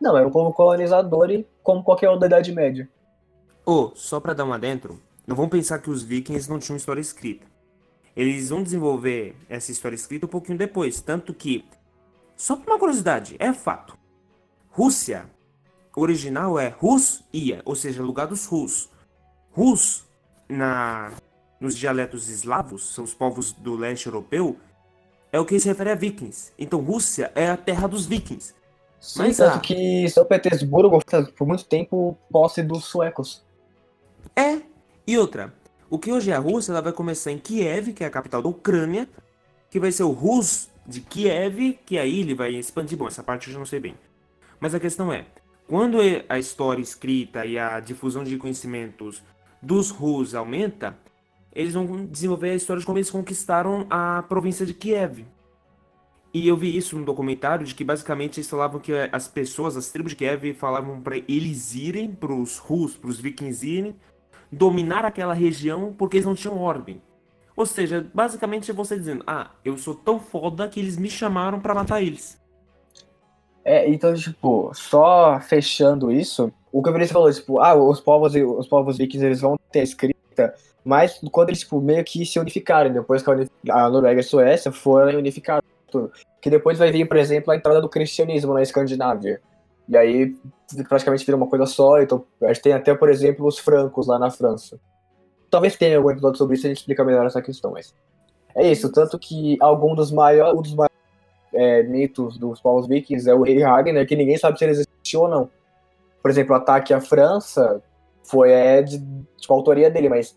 [0.00, 2.88] Não, era um povo colonizador e como qualquer outra da Idade Média.
[3.64, 7.00] Oh, só pra dar uma dentro, não vamos pensar que os vikings não tinham história
[7.00, 7.46] escrita.
[8.14, 11.64] Eles vão desenvolver essa história escrita um pouquinho depois, tanto que,
[12.36, 13.95] só por uma curiosidade, é fato.
[14.76, 15.24] Rússia,
[15.96, 18.90] original é Rus-ia, ou seja, lugar dos Rus.
[19.50, 20.04] Rus,
[20.46, 21.12] na,
[21.58, 24.58] nos dialetos eslavos, são os povos do leste europeu,
[25.32, 26.52] é o que se refere a vikings.
[26.58, 28.54] Então Rússia é a terra dos vikings.
[29.00, 29.60] Sim, Mas tanto a...
[29.60, 30.98] que São Petersburgo
[31.38, 33.42] por muito tempo posse dos suecos.
[34.36, 34.60] É,
[35.06, 35.54] e outra,
[35.88, 38.42] o que hoje é a Rússia, ela vai começar em Kiev, que é a capital
[38.42, 39.08] da Ucrânia,
[39.70, 42.98] que vai ser o Rus de Kiev, que aí ele vai expandir.
[42.98, 43.94] Bom, essa parte eu já não sei bem.
[44.60, 45.26] Mas a questão é,
[45.66, 45.98] quando
[46.28, 49.22] a história escrita e a difusão de conhecimentos
[49.60, 50.96] dos Rus aumenta,
[51.52, 55.26] eles vão desenvolver a história de como eles conquistaram a província de Kiev.
[56.32, 59.90] E eu vi isso no documentário de que basicamente eles falavam que as pessoas, as
[59.90, 63.96] tribos de Kiev, falavam para eles irem para os Rus, para os Vikings irem,
[64.52, 67.00] dominar aquela região porque eles não tinham ordem.
[67.56, 71.58] Ou seja, basicamente é você dizendo: "Ah, eu sou tão foda que eles me chamaram
[71.58, 72.35] para matar eles".
[73.68, 78.32] É, então, tipo, só fechando isso, o que o Vinícius falou, tipo, ah, os povos,
[78.32, 80.54] os povos vikings, eles vão ter escrita,
[80.84, 83.30] mas quando eles, tipo, meio que se unificarem, depois que
[83.68, 85.68] a Noruega e a Suécia foram unificados,
[86.40, 89.40] que depois vai vir, por exemplo, a entrada do cristianismo na Escandinávia.
[89.88, 90.36] E aí,
[90.88, 94.16] praticamente vira uma coisa só, então a gente tem até, por exemplo, os francos lá
[94.16, 94.78] na França.
[95.50, 97.92] Talvez tenha algum episódio sobre isso a gente explica melhor essa questão, mas...
[98.54, 100.95] É isso, tanto que algum dos maiores, um dos maiores
[101.52, 105.22] é, mitos dos povos vikings é o rei Ragnar, que ninguém sabe se ele existiu
[105.22, 105.50] ou não.
[106.22, 107.82] Por exemplo, o ataque à França
[108.24, 108.98] foi é, de
[109.36, 110.36] tipo, autoria dele, mas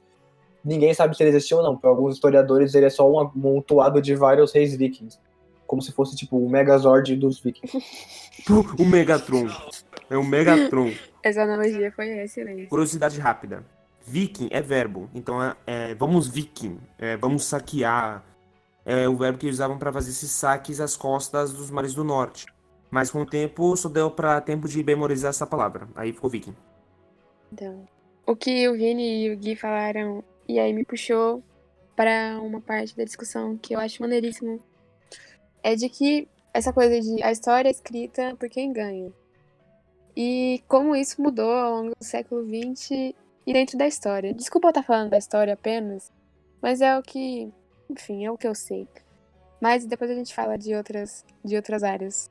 [0.64, 1.78] ninguém sabe se ele existiu ou não.
[1.78, 5.20] Para alguns historiadores, ele é só um amontoado de vários reis vikings.
[5.66, 7.78] Como se fosse, tipo, o Megazord dos vikings.
[8.80, 9.48] O Megatron.
[10.10, 10.92] É o Megatron.
[11.22, 12.68] Essa analogia foi excelente.
[12.68, 13.66] Curiosidade rápida.
[14.06, 15.10] Viking é verbo.
[15.14, 16.80] Então, é, é, vamos viking.
[16.98, 18.24] É, vamos saquear.
[18.92, 22.48] É o verbo que usavam para fazer esses saques às costas dos mares do norte.
[22.90, 25.88] Mas com o tempo, só deu pra tempo de memorizar essa palavra.
[25.94, 26.56] Aí ficou viking.
[27.54, 27.88] Então,
[28.26, 31.44] o que o Vini e o Gui falaram, e aí me puxou
[31.96, 34.60] para uma parte da discussão que eu acho maneiríssimo,
[35.62, 39.14] é de que essa coisa de a história é escrita por quem ganha.
[40.18, 43.14] E como isso mudou ao longo do século XX
[43.46, 44.34] e dentro da história.
[44.34, 46.12] Desculpa eu estar falando da história apenas,
[46.60, 47.54] mas é o que,
[47.90, 48.88] enfim, é o que eu sei.
[49.60, 52.30] Mas depois a gente fala de outras, de outras áreas.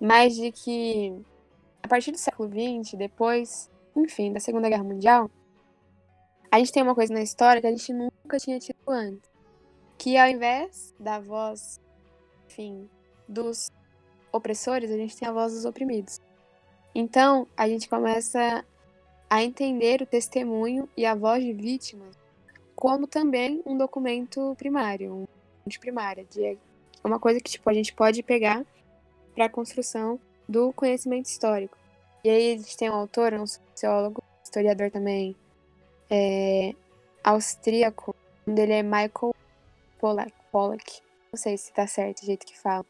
[0.00, 1.14] Mas de que
[1.82, 5.30] a partir do século XX, depois, enfim, da Segunda Guerra Mundial,
[6.50, 9.30] a gente tem uma coisa na história que a gente nunca tinha tido antes.
[9.98, 11.78] Que ao invés da voz,
[12.46, 12.88] enfim,
[13.28, 13.70] dos
[14.32, 16.20] opressores, a gente tem a voz dos oprimidos.
[16.94, 18.64] Então, a gente começa
[19.28, 22.23] a entender o testemunho e a voz de vítimas
[22.74, 25.26] como também um documento primário, um
[25.66, 26.58] de primária, de
[27.02, 28.64] uma coisa que tipo a gente pode pegar
[29.34, 30.18] para a construção
[30.48, 31.76] do conhecimento histórico.
[32.22, 35.36] E aí a gente tem um autor, um sociólogo, historiador também,
[36.10, 36.74] é,
[37.22, 38.14] austríaco,
[38.46, 39.34] um dele é Michael
[39.98, 41.00] Pollack, Pollack.
[41.32, 42.84] Não sei se tá certo o jeito que fala,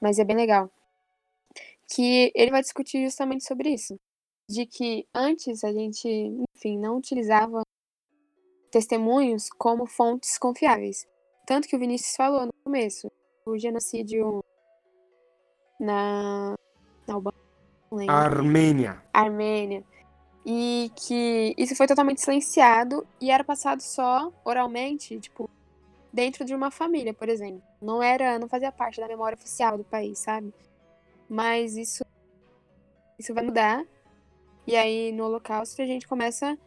[0.00, 0.70] mas é bem legal.
[1.94, 3.98] Que ele vai discutir justamente sobre isso.
[4.48, 7.62] De que antes a gente, enfim, não utilizava
[8.72, 11.06] testemunhos como fontes confiáveis.
[11.46, 13.12] Tanto que o Vinícius falou no começo,
[13.44, 14.42] o genocídio
[15.78, 16.54] na,
[17.06, 18.10] na Albânia.
[18.10, 19.02] Armênia.
[19.12, 19.84] Armênia.
[20.44, 25.48] E que isso foi totalmente silenciado e era passado só oralmente, tipo,
[26.12, 27.62] dentro de uma família, por exemplo.
[27.80, 30.52] Não era, não fazia parte da memória oficial do país, sabe?
[31.28, 32.04] Mas isso
[33.18, 33.84] isso vai mudar.
[34.66, 36.58] E aí no Holocausto a gente começa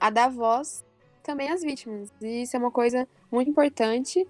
[0.00, 0.84] a dar voz
[1.22, 2.12] também às vítimas.
[2.20, 4.26] E isso é uma coisa muito importante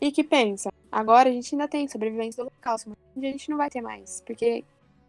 [0.00, 3.56] e que pensa, agora a gente ainda tem sobreviventes do Holocausto, mas a gente não
[3.56, 4.64] vai ter mais, porque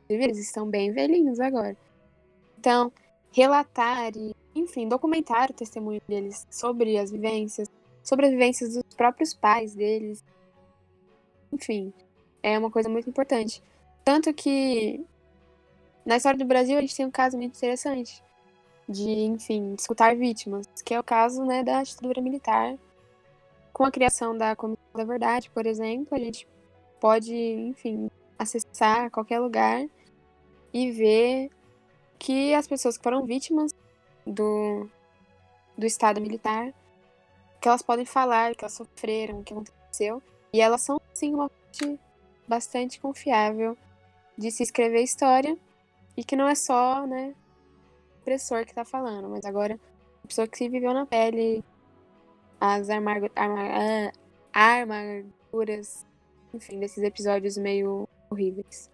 [0.08, 1.76] eles estão bem velhinhos agora.
[2.60, 2.92] Então,
[3.32, 7.70] relatar e, enfim, documentar o testemunho deles sobre as vivências,
[8.04, 10.24] sobre as vivências dos próprios pais deles.
[11.52, 11.92] Enfim,
[12.44, 13.64] é uma coisa muito importante.
[14.06, 15.04] Tanto que
[16.06, 18.22] na história do Brasil a gente tem um caso muito interessante
[18.94, 22.78] de, enfim, escutar vítimas, que é o caso, né, da ditadura militar.
[23.74, 26.48] Com a criação da Comissão da Verdade, por exemplo, a gente
[27.00, 29.86] pode, enfim, acessar qualquer lugar
[30.72, 31.50] e ver
[32.20, 33.72] que as pessoas que foram vítimas
[34.26, 34.88] do,
[35.78, 36.74] do Estado militar,
[37.60, 40.22] que elas podem falar, que elas sofreram, o que aconteceu.
[40.54, 42.00] E elas são, sim, uma fonte
[42.48, 43.76] bastante confiável
[44.38, 45.58] de se escrever história
[46.16, 47.34] e que não é só, né,
[48.24, 49.78] opressor que está falando, mas agora
[50.24, 51.64] a pessoa que se viveu na pele,
[52.60, 52.88] as
[54.54, 56.06] armaduras,
[56.54, 58.90] enfim, desses episódios meio horríveis.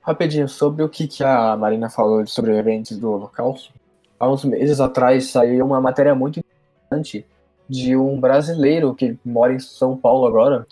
[0.00, 3.72] Rapidinho, sobre o que, que a Marina falou de sobreviventes do Holocausto.
[4.18, 7.26] Há uns meses atrás saiu uma matéria muito interessante
[7.68, 10.66] de um brasileiro que mora em São Paulo agora,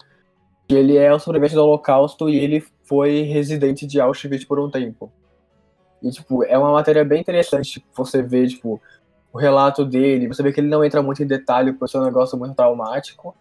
[0.69, 5.11] ele é o sobrevivente do Holocausto e ele foi residente de Auschwitz por um tempo.
[6.03, 8.81] E, tipo, é uma matéria bem interessante você ver, tipo,
[9.33, 12.05] o relato dele, você vê que ele não entra muito em detalhe por ser um
[12.05, 13.35] negócio muito traumático,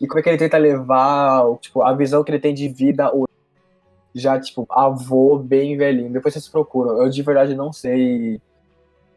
[0.00, 3.12] e como é que ele tenta levar, tipo, a visão que ele tem de vida
[3.12, 3.28] hoje
[4.14, 6.12] já, tipo, avô bem velhinho.
[6.12, 7.02] Depois vocês procuram.
[7.02, 8.40] Eu de verdade não sei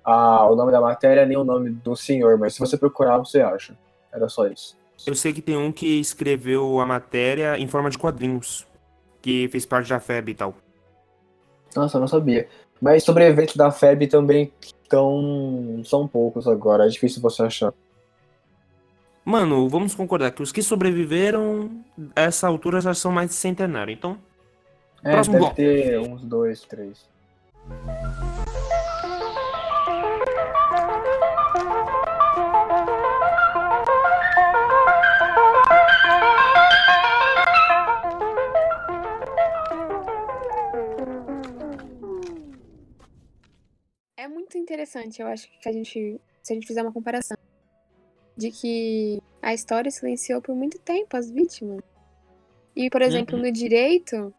[0.04, 3.41] a, o nome da matéria nem o nome do senhor, mas se você procurar, você
[3.41, 3.78] acha.
[4.12, 4.78] Era só isso.
[5.06, 8.68] Eu sei que tem um que escreveu a matéria em forma de quadrinhos,
[9.22, 10.56] que fez parte da FEB e tal.
[11.76, 12.47] Nossa, eu não sabia.
[12.82, 14.51] Mas sobreviventes da FEB também
[14.89, 17.73] tão, são poucos agora, é difícil você achar.
[19.23, 21.69] Mano, vamos concordar que os que sobreviveram
[22.15, 24.17] a essa altura já são mais de centenário, então
[25.03, 25.55] é, Próximo deve bloco.
[25.55, 27.09] ter uns dois, três.
[44.72, 47.38] Interessante, eu acho que a gente, se a gente fizer uma comparação,
[48.38, 51.82] de que a história silenciou por muito tempo as vítimas.
[52.76, 54.34] E, por exemplo, no direito,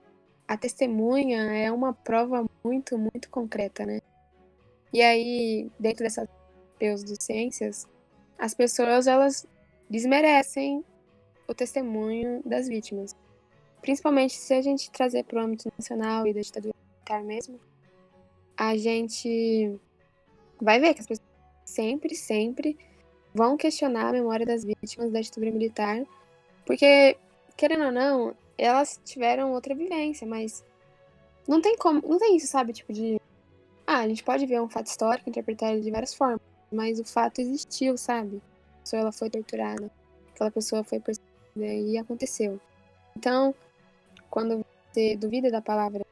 [0.49, 4.01] a testemunha é uma prova muito, muito concreta, né?
[4.93, 6.27] E aí, dentro dessa
[6.83, 7.87] europeus dos ciências,
[8.39, 9.47] as pessoas elas
[9.89, 10.85] desmerecem
[11.49, 13.17] o testemunho das vítimas.
[13.81, 17.61] Principalmente se a gente trazer para o âmbito nacional e da ditadura militar mesmo,
[18.57, 19.79] a gente
[20.63, 21.29] vai ver que as pessoas
[21.65, 22.79] sempre, sempre
[23.35, 26.05] vão questionar a memória das vítimas da ditadura militar,
[26.65, 27.17] porque,
[27.57, 30.65] querendo ou não, elas tiveram outra vivência, mas
[31.49, 33.21] não tem como, não tem isso, sabe, tipo de
[33.85, 36.41] ah, a gente pode ver um fato histórico, interpretar ele de várias formas,
[36.71, 38.41] mas o fato existiu, sabe?
[38.77, 39.91] A pessoa ela foi torturada,
[40.33, 42.61] aquela pessoa foi perseguida e aconteceu.
[43.17, 43.53] Então,
[44.31, 46.07] quando você duvida da palavra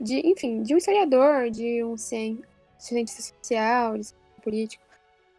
[0.00, 1.96] de, enfim, de um historiador, de um
[2.84, 3.94] cientista social,
[4.42, 4.84] político,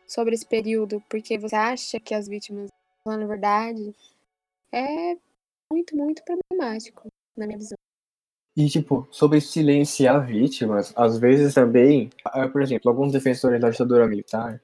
[0.08, 3.96] sobre esse período, porque você acha que as vítimas estão falando verdade,
[4.72, 5.16] é
[5.72, 7.78] muito, muito problemático, na minha visão.
[8.58, 14.08] E, tipo, sobre silenciar vítimas, às vezes também, ah, por exemplo, alguns defensores da ditadura
[14.08, 14.62] militar,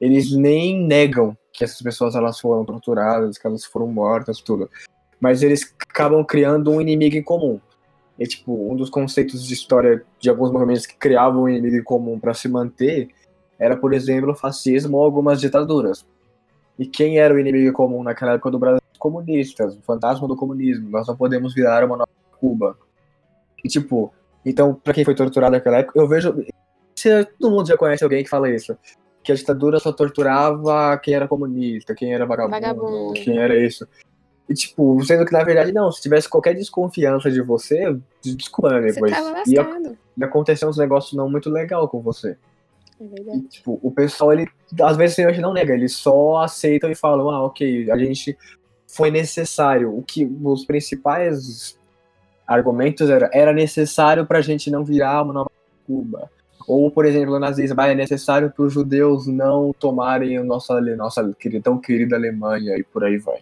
[0.00, 4.70] eles nem negam que essas pessoas elas foram torturadas, que elas foram mortas, tudo.
[5.18, 7.60] Mas eles acabam criando um inimigo em comum.
[8.20, 12.20] E, tipo, um dos conceitos de história de alguns movimentos que criavam um inimigo comum
[12.20, 13.08] para se manter
[13.58, 16.06] era, por exemplo, o fascismo ou algumas ditaduras.
[16.78, 18.80] E quem era o inimigo comum naquela época do Brasil?
[18.92, 20.90] Os comunistas, o fantasma do comunismo.
[20.90, 22.76] Nós não podemos virar uma nova Cuba.
[23.64, 24.12] E, tipo,
[24.44, 26.44] então, pra quem foi torturado naquela época, eu vejo.
[26.94, 28.76] Se, todo mundo já conhece alguém que fala isso.
[29.22, 33.12] Que a ditadura só torturava quem era comunista, quem era vagabundo, Vagabundo.
[33.14, 33.88] quem era isso.
[34.50, 38.88] E, tipo, sendo que na verdade não, se tivesse qualquer desconfiança de você, desculpa né,
[38.88, 39.12] Você depois.
[39.12, 39.98] tava Ia, lascado.
[40.18, 42.36] ia acontecer uns negócios não muito legal com você.
[43.00, 43.42] É E, verdade.
[43.48, 44.48] tipo, o pessoal, ele,
[44.82, 48.36] às vezes, a gente não nega, eles só aceitam e falam, ah, ok, a gente
[48.88, 49.96] foi necessário.
[49.96, 51.78] O que os principais
[52.44, 55.50] argumentos era, era necessário pra gente não virar uma nova
[55.86, 56.28] Cuba.
[56.66, 60.80] Ou, por exemplo, o nazismo, ah, é necessário para os judeus não tomarem a nossa,
[60.80, 61.22] nossa
[61.62, 63.38] tão querida Alemanha e por aí vai.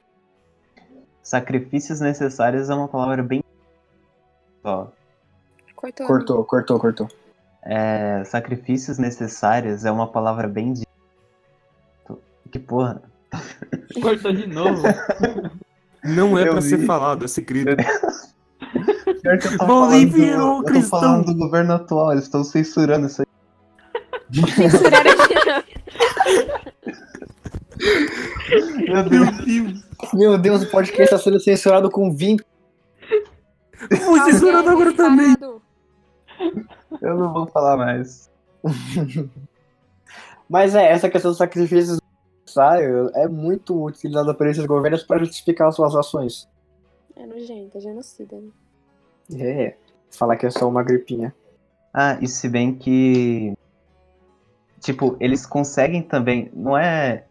[1.28, 3.44] Sacrifícios necessários é uma palavra bem.
[4.64, 4.86] Ó,
[5.76, 6.06] Cortou.
[6.06, 6.08] né?
[6.08, 7.08] Cortou, cortou, cortou.
[7.64, 10.72] é, sacrifícios necessários é uma palavra bem.
[12.50, 13.02] Que porra.
[14.00, 14.82] Cortou de novo.
[16.02, 16.86] Não é Eu pra ser vi.
[16.86, 17.76] falado, é.
[19.20, 20.98] Pior que eu tô Bolívia, tô cristão.
[20.98, 23.26] falando do governo atual, eles estão censurando isso aí.
[24.48, 25.34] Censuraram aqui.
[28.88, 29.26] Meu Deus.
[29.26, 32.44] Meu Deus, o podcast está sendo censurado com 20.
[34.04, 35.34] Fui censurado agora também.
[37.00, 38.30] Eu não vou falar mais.
[40.48, 41.98] Mas é, essa questão dos sacrifícios
[42.46, 46.48] necessários é muito utilizada por esses governos para justificar suas ações.
[47.14, 48.36] É nojento, é genocida.
[48.36, 48.50] né?
[49.40, 49.76] É,
[50.10, 51.34] falar que é só uma gripinha.
[51.92, 53.54] Ah, e se bem que.
[54.80, 56.50] Tipo, eles conseguem também.
[56.54, 57.26] Não é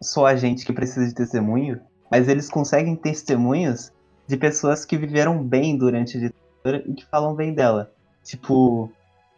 [0.00, 1.80] só a gente que precisa de testemunho,
[2.10, 3.92] mas eles conseguem testemunhos
[4.26, 7.90] de pessoas que viveram bem durante a ditadura e que falam bem dela.
[8.22, 8.90] Tipo,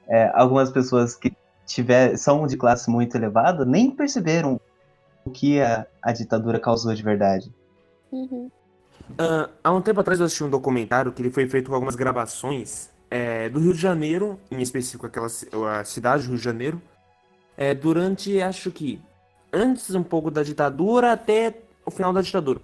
[0.09, 1.33] é, algumas pessoas que
[1.67, 4.61] tiver, são de classe muito elevada nem perceberam
[5.25, 7.53] o que a, a ditadura causou de verdade.
[8.11, 8.51] Uhum.
[9.19, 11.95] Ah, há um tempo atrás eu assisti um documentário que ele foi feito com algumas
[11.95, 15.27] gravações é, do Rio de Janeiro, em específico aquela
[15.79, 16.83] a cidade do Rio de Janeiro,
[17.57, 19.01] é, durante, acho que,
[19.53, 21.55] antes um pouco da ditadura até
[21.85, 22.61] o final da ditadura.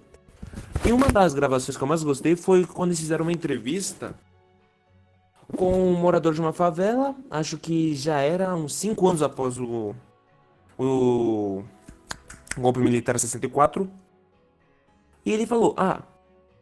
[0.85, 4.15] E uma das gravações que eu mais gostei foi quando eles fizeram uma entrevista
[5.55, 9.95] com um morador de uma favela, acho que já era uns 5 anos após o,
[10.77, 11.63] o
[12.57, 13.89] golpe militar 64.
[15.25, 16.01] E ele falou: Ah,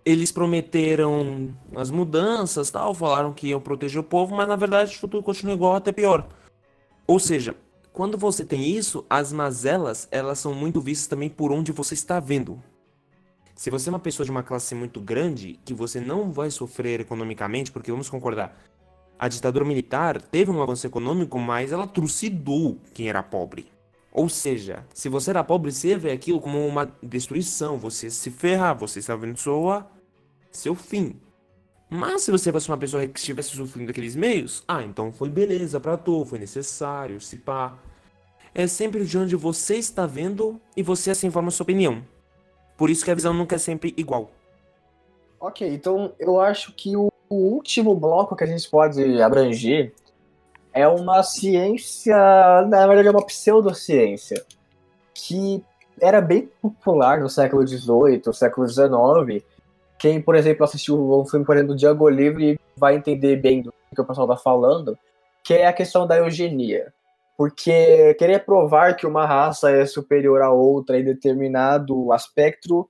[0.05, 4.99] eles prometeram as mudanças, tal, falaram que iam proteger o povo, mas na verdade o
[4.99, 6.27] futuro continua igual, até pior.
[7.07, 7.55] Ou seja,
[7.95, 12.19] quando você tem isso, as mazelas, elas são muito vistas também por onde você está
[12.19, 12.61] vendo.
[13.55, 16.99] Se você é uma pessoa de uma classe muito grande, que você não vai sofrer
[16.99, 18.53] economicamente, porque vamos concordar,
[19.17, 23.71] a ditadura militar teve um avanço econômico, mas ela trucidou quem era pobre.
[24.11, 28.77] Ou seja, se você era pobre, você vê aquilo como uma destruição, você se ferrar,
[28.77, 29.89] você vendo sua
[30.51, 31.15] seu fim.
[31.89, 35.79] Mas se você fosse uma pessoa que estivesse sofrendo aqueles meios, ah, então foi beleza
[35.79, 37.77] pra tu, foi necessário, se pá.
[38.57, 42.01] É sempre de onde você está vendo e você assim forma sua opinião.
[42.77, 44.31] Por isso que a visão nunca é sempre igual.
[45.37, 49.93] Ok, então eu acho que o, último bloco que a gente pode abranger
[50.71, 52.15] é uma ciência,
[52.69, 54.45] na verdade é uma pseudociência,
[55.13, 55.61] que
[55.99, 59.43] era bem popular no século XVIII, século XIX.
[59.99, 63.73] Quem, por exemplo, assistiu um filme, por exemplo, do Django Livre vai entender bem do
[63.93, 64.97] que o pessoal está falando,
[65.43, 66.93] que é a questão da eugenia.
[67.37, 72.89] Porque querer provar que uma raça é superior a outra em determinado aspecto,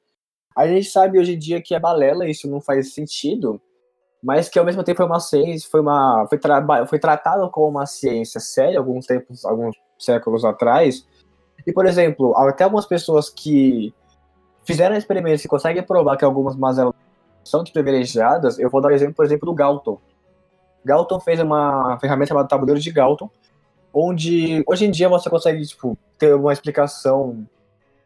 [0.55, 3.59] a gente sabe hoje em dia que é balela, isso não faz sentido,
[4.23, 7.69] mas que ao mesmo tempo foi uma ciência, foi uma foi, tra foi tratado como
[7.69, 11.05] uma ciência séria alguns tempos, alguns séculos atrás.
[11.65, 13.93] E por exemplo, até algumas pessoas que
[14.63, 16.93] fizeram experimentos e conseguem provar que algumas mazelas
[17.43, 19.99] são privilegiadas, eu vou dar o exemplo, por exemplo, do Galton.
[20.83, 23.29] Galton fez uma ferramenta chamada Tabuleiro de Galton,
[23.95, 27.47] onde hoje em dia você consegue tipo, ter uma explicação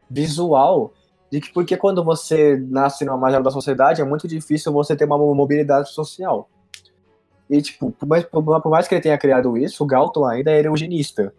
[0.08, 0.94] visual
[1.32, 5.06] de que porque quando você nasce numa margem da sociedade é muito difícil você ter
[5.06, 6.48] uma mobilidade social.
[7.50, 10.68] E, tipo, por mais, por mais que ele tenha criado isso, o Galton ainda era
[10.68, 11.34] eugenista.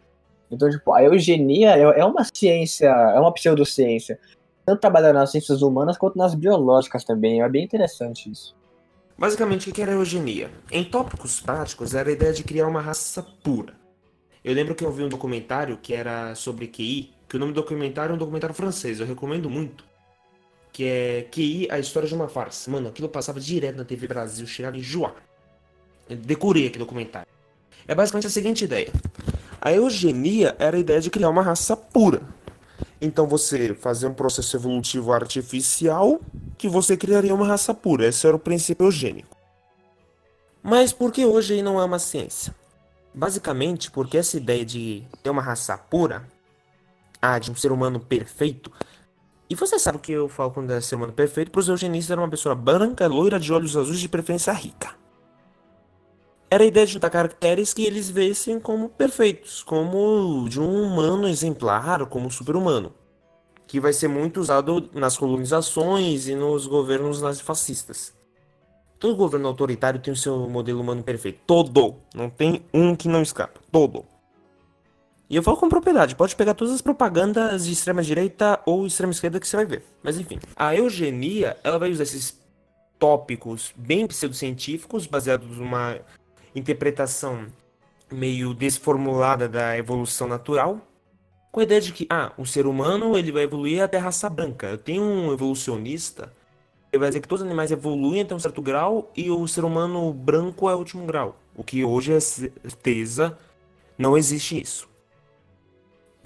[0.50, 4.18] Então, tipo, a eugenia é, é uma ciência, é uma pseudociência.
[4.66, 7.42] Tanto trabalhar nas ciências humanas quanto nas biológicas também.
[7.42, 8.56] É bem interessante isso.
[9.16, 10.50] Basicamente, o que era eugenia?
[10.72, 13.79] Em tópicos práticos, era a ideia de criar uma raça pura.
[14.42, 17.60] Eu lembro que eu vi um documentário que era sobre QI, que o nome do
[17.60, 19.84] documentário é um documentário francês, eu recomendo muito.
[20.72, 22.70] Que é QI, a história de uma farsa.
[22.70, 24.82] Mano, aquilo passava direto na TV Brasil, chegava em.
[26.08, 27.28] Eu decorei aquele documentário.
[27.86, 28.90] É basicamente a seguinte ideia.
[29.60, 32.22] A eugenia era a ideia de criar uma raça pura.
[33.00, 36.20] Então você fazer um processo evolutivo artificial
[36.56, 38.06] que você criaria uma raça pura.
[38.06, 39.36] Esse era o princípio eugênico.
[40.62, 42.54] Mas por que hoje não é uma ciência?
[43.12, 46.26] Basicamente porque essa ideia de ter uma raça pura
[47.20, 48.72] ah, de um ser humano perfeito.
[49.48, 51.50] E você sabe o que eu falo quando é ser humano perfeito?
[51.50, 54.94] Para os eugenistas era uma pessoa branca, loira, de olhos azuis, de preferência rica.
[56.48, 61.28] Era a ideia de juntar caracteres que eles vissem como perfeitos, como de um humano
[61.28, 62.92] exemplar, como um super-humano.
[63.66, 68.19] Que vai ser muito usado nas colonizações e nos governos nazifascistas.
[69.00, 71.40] Todo governo autoritário tem o seu modelo humano perfeito.
[71.46, 71.96] Todo.
[72.14, 73.58] Não tem um que não escapa.
[73.72, 74.04] Todo.
[75.30, 79.12] E eu falo com propriedade, pode pegar todas as propagandas de extrema direita ou extrema
[79.12, 79.84] esquerda que você vai ver.
[80.02, 82.38] Mas enfim, a eugenia, ela vai usar esses
[82.98, 85.98] tópicos bem pseudocientíficos, baseados numa
[86.54, 87.46] interpretação
[88.12, 90.80] meio desformulada da evolução natural,
[91.52, 94.28] com a ideia de que, ah, o ser humano ele vai evoluir até a raça
[94.28, 94.66] branca.
[94.66, 96.32] Eu tenho um evolucionista,
[96.98, 100.12] vai dizer que todos os animais evoluem até um certo grau e o ser humano
[100.12, 101.36] branco é o último grau.
[101.54, 103.38] O que hoje é certeza
[103.96, 104.88] não existe isso.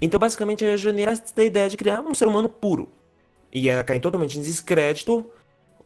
[0.01, 2.89] Então, basicamente, a eugenia da ideia de criar um ser humano puro.
[3.51, 5.25] E ela cai totalmente em descrédito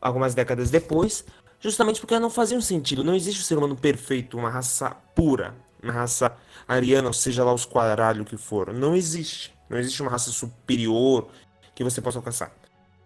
[0.01, 1.25] algumas décadas depois,
[1.59, 3.03] justamente porque ela não fazia um sentido.
[3.03, 6.35] Não existe um ser humano perfeito, uma raça pura, uma raça
[6.67, 8.73] ariana, ou seja lá os quadrados que for.
[8.73, 9.53] Não existe.
[9.69, 11.27] Não existe uma raça superior
[11.75, 12.58] que você possa alcançar.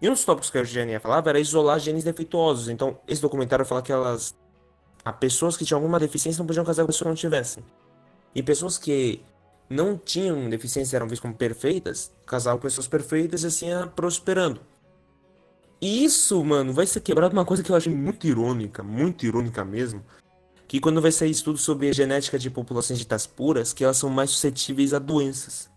[0.04, 2.68] E um dos tópicos que a eugenia falava era isolar genes defeituosos.
[2.68, 4.36] Então, esse documentário fala que elas.
[5.02, 7.64] A pessoas que tinham alguma deficiência não podiam casar com pessoas que não tivessem.
[8.34, 9.24] E pessoas que
[9.66, 14.60] não tinham deficiência, eram vistas como perfeitas, casal com pessoas perfeitas e assim ia prosperando.
[15.80, 19.64] E isso, mano, vai ser quebrado uma coisa que eu achei muito irônica, muito irônica
[19.64, 20.04] mesmo.
[20.68, 24.28] Que quando vai sair estudo sobre genética de populações ditas puras, que elas são mais
[24.28, 25.70] suscetíveis a doenças.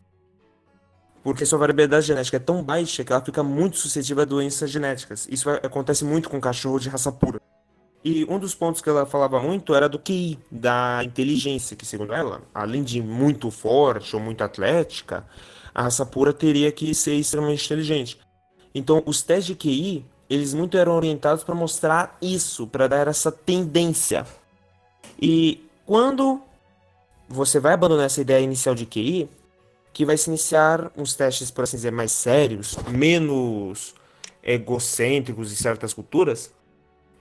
[1.28, 5.28] Porque sua variabilidade genética é tão baixa que ela fica muito suscetível a doenças genéticas.
[5.30, 7.42] Isso acontece muito com cachorro de raça pura.
[8.02, 12.14] E um dos pontos que ela falava muito era do QI, da inteligência, que segundo
[12.14, 15.28] ela, além de muito forte ou muito atlética,
[15.76, 18.18] a raça pura teria que ser extremamente inteligente.
[18.74, 23.34] Então, os testes de QI, eles muito eram orientados para mostrar isso, para dar essa
[23.34, 24.26] tendência.
[25.22, 26.42] E quando
[27.28, 29.30] você vai abandonar essa ideia inicial de QI,
[29.98, 33.96] que vai se iniciar uns testes, por assim dizer, mais sérios, menos
[34.44, 36.54] egocêntricos em certas culturas,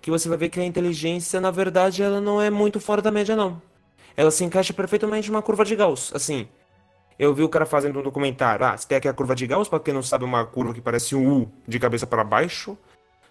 [0.02, 3.10] que você vai ver que a inteligência, na verdade, ela não é muito fora da
[3.10, 3.62] média, não.
[4.14, 6.12] Ela se encaixa perfeitamente numa curva de Gauss.
[6.14, 6.46] Assim,
[7.18, 8.66] eu vi o cara fazendo um documentário.
[8.66, 10.82] Ah, você tem aqui a curva de Gauss, pra quem não sabe, uma curva que
[10.82, 12.76] parece um U de cabeça para baixo,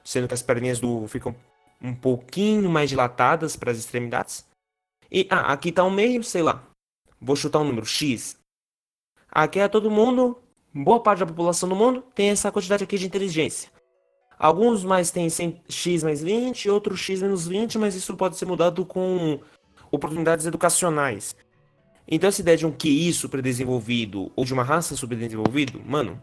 [0.04, 1.36] sendo que as perninhas do U ficam
[1.80, 4.44] um pouquinho mais dilatadas para as extremidades.
[5.12, 6.64] E, ah, aqui tá o meio, sei lá.
[7.22, 8.44] Vou chutar um número, X.
[9.36, 10.38] Aqui é todo mundo,
[10.74, 13.70] boa parte da população do mundo tem essa quantidade aqui de inteligência.
[14.40, 15.28] Alguns mais têm
[15.68, 19.42] x mais 20, outros x menos 20, mas isso pode ser mudado com
[19.92, 21.36] oportunidades educacionais.
[22.08, 26.18] Então essa ideia de um QI superdesenvolvido ou de uma raça superdesenvolvido, mano,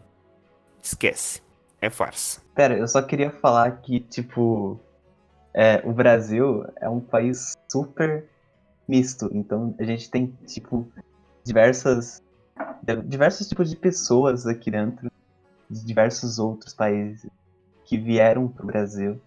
[0.81, 1.39] esquece.
[1.79, 2.41] É farsa.
[2.55, 4.79] Pera, eu só queria falar que, tipo,
[5.53, 8.27] é, o Brasil é um país super
[8.87, 9.29] misto.
[9.31, 10.91] Então a gente tem, tipo,
[11.43, 12.22] diversas.
[13.05, 15.11] Diversos tipos de pessoas aqui dentro
[15.69, 17.29] de diversos outros países
[17.85, 19.21] que vieram para o Brasil.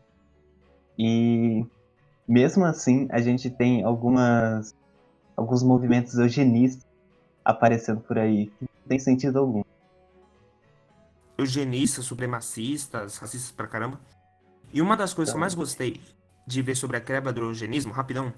[0.99, 1.65] E
[2.27, 4.75] mesmo assim, a gente tem algumas
[5.37, 6.87] alguns movimentos eugenistas
[7.45, 8.51] aparecendo por aí.
[8.61, 9.63] Não tem sentido algum.
[11.39, 14.01] Eugenistas, supremacistas, racistas pra caramba.
[14.73, 16.01] E uma das coisas que eu mais gostei
[16.47, 18.33] de ver sobre a quebra do eugenismo, rapidão,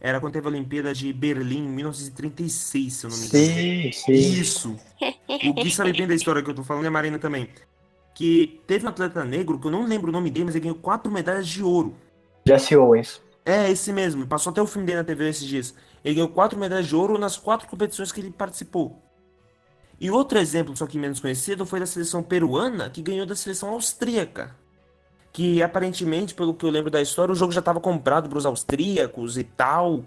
[0.00, 3.44] era quando teve a Olimpíada de Berlim em 1936, se eu não me engano.
[3.44, 4.12] Sim, sim.
[4.12, 4.76] Isso!
[5.44, 7.48] O Gui sabe bem da história que eu tô falando e a Marina também.
[8.14, 10.76] Que teve um atleta negro, que eu não lembro o nome dele, mas ele ganhou
[10.76, 11.96] quatro medalhas de ouro.
[12.46, 13.20] Jesse Owens.
[13.44, 14.26] É, esse mesmo.
[14.26, 15.74] Passou até o filme dele na TV esses dias.
[16.04, 19.02] Ele ganhou quatro medalhas de ouro nas quatro competições que ele participou.
[20.00, 23.70] E outro exemplo, só que menos conhecido, foi da seleção peruana, que ganhou da seleção
[23.70, 24.54] austríaca.
[25.38, 28.44] Que aparentemente, pelo que eu lembro da história, o jogo já estava comprado para os
[28.44, 30.02] austríacos e tal.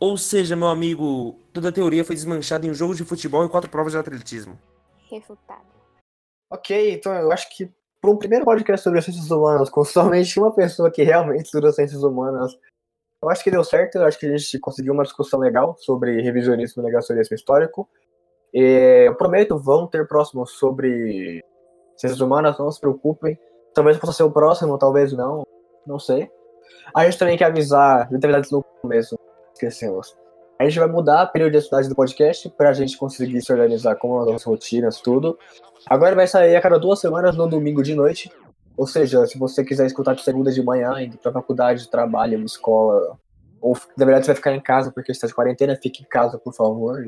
[0.00, 3.50] Ou seja, meu amigo, toda a teoria foi desmanchada em um jogo de futebol e
[3.50, 4.58] quatro provas de atletismo.
[5.10, 5.66] Refutado.
[6.50, 7.70] Ok, então eu acho que
[8.00, 11.70] para um primeiro podcast sobre as ciências humanas, com somente uma pessoa que realmente estuda
[11.70, 12.56] ciências humanas,
[13.22, 16.22] eu acho que deu certo, eu acho que a gente conseguiu uma discussão legal sobre
[16.22, 17.86] revisionismo e negacionismo histórico.
[18.54, 21.44] E eu prometo, vão ter próximos sobre
[21.94, 23.38] ciências humanas, não se preocupem.
[23.74, 25.46] Talvez possa ser o próximo, talvez não,
[25.86, 26.30] não sei.
[26.94, 29.18] A gente também quer avisar, de verdade no começo,
[29.54, 30.16] esquecemos.
[30.58, 34.20] A gente vai mudar a periodicidade do podcast para a gente conseguir se organizar com
[34.20, 35.38] as nossas rotinas, tudo.
[35.86, 38.30] Agora vai sair a cada duas semanas no domingo de noite.
[38.76, 43.18] Ou seja, se você quiser escutar de segunda de manhã, indo pra faculdade, trabalho, escola,
[43.60, 46.38] ou na verdade você vai ficar em casa porque está de quarentena, fique em casa,
[46.38, 47.02] por favor.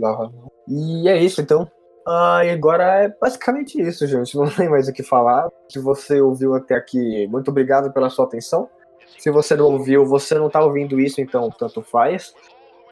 [0.69, 1.71] E é isso, então.
[2.07, 4.35] Ah, e agora é basicamente isso, gente.
[4.39, 5.49] Não tem mais o que falar.
[5.69, 8.69] Se você ouviu até aqui, muito obrigado pela sua atenção.
[9.19, 12.35] Se você não ouviu, você não tá ouvindo isso, então tanto faz.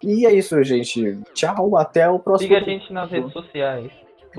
[0.00, 1.18] E é isso, gente.
[1.34, 2.48] Tchau, até o próximo.
[2.48, 3.90] Siga a gente nas redes sociais.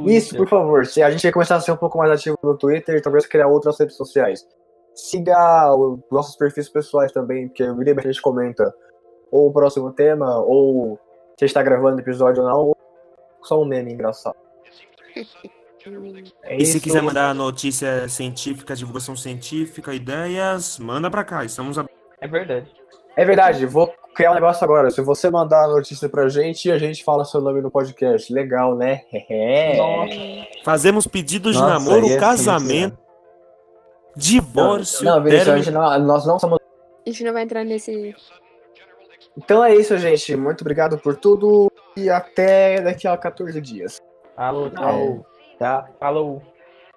[0.05, 0.37] Isso, Twitter.
[0.37, 0.85] por favor.
[0.85, 3.47] Se a gente começar a ser um pouco mais ativo no Twitter e talvez criar
[3.47, 4.47] outras redes sociais.
[4.95, 8.73] Siga os nossos perfis pessoais também, porque o vídeo a gente comenta
[9.29, 10.99] ou o próximo tema, ou
[11.37, 12.77] se a gente tá gravando episódio ou não, ou
[13.41, 14.40] só um meme engraçado.
[16.43, 21.43] É E se quiser mandar notícia científica, divulgação científica, ideias, manda pra cá.
[21.43, 21.89] Estamos ab-
[22.19, 22.69] É verdade.
[23.17, 24.89] É verdade, vou criar um negócio agora.
[24.89, 28.31] Se você mandar a notícia pra gente, a gente fala seu nome no podcast.
[28.31, 29.01] Legal, né?
[29.29, 29.75] É.
[29.77, 30.13] Nossa.
[30.63, 32.97] Fazemos pedidos de Nossa, namoro, ia ser casamento,
[34.15, 35.63] divórcio, Não, Vinícius, término.
[35.65, 36.59] gente não, nós não somos.
[37.05, 38.15] A gente não vai entrar nesse.
[39.37, 40.35] Então é isso, gente.
[40.35, 43.99] Muito obrigado por tudo e até daqui a 14 dias.
[44.41, 45.23] Alô, tchau.
[45.59, 45.87] Tá?
[45.99, 46.41] Falou.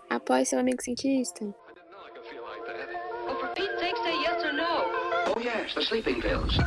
[0.09, 1.45] Apoie seu amigo cientista.
[1.45, 4.87] Oh, for Pete's sake, say yes or no.
[5.27, 6.59] Oh, yes, the sleeping pills.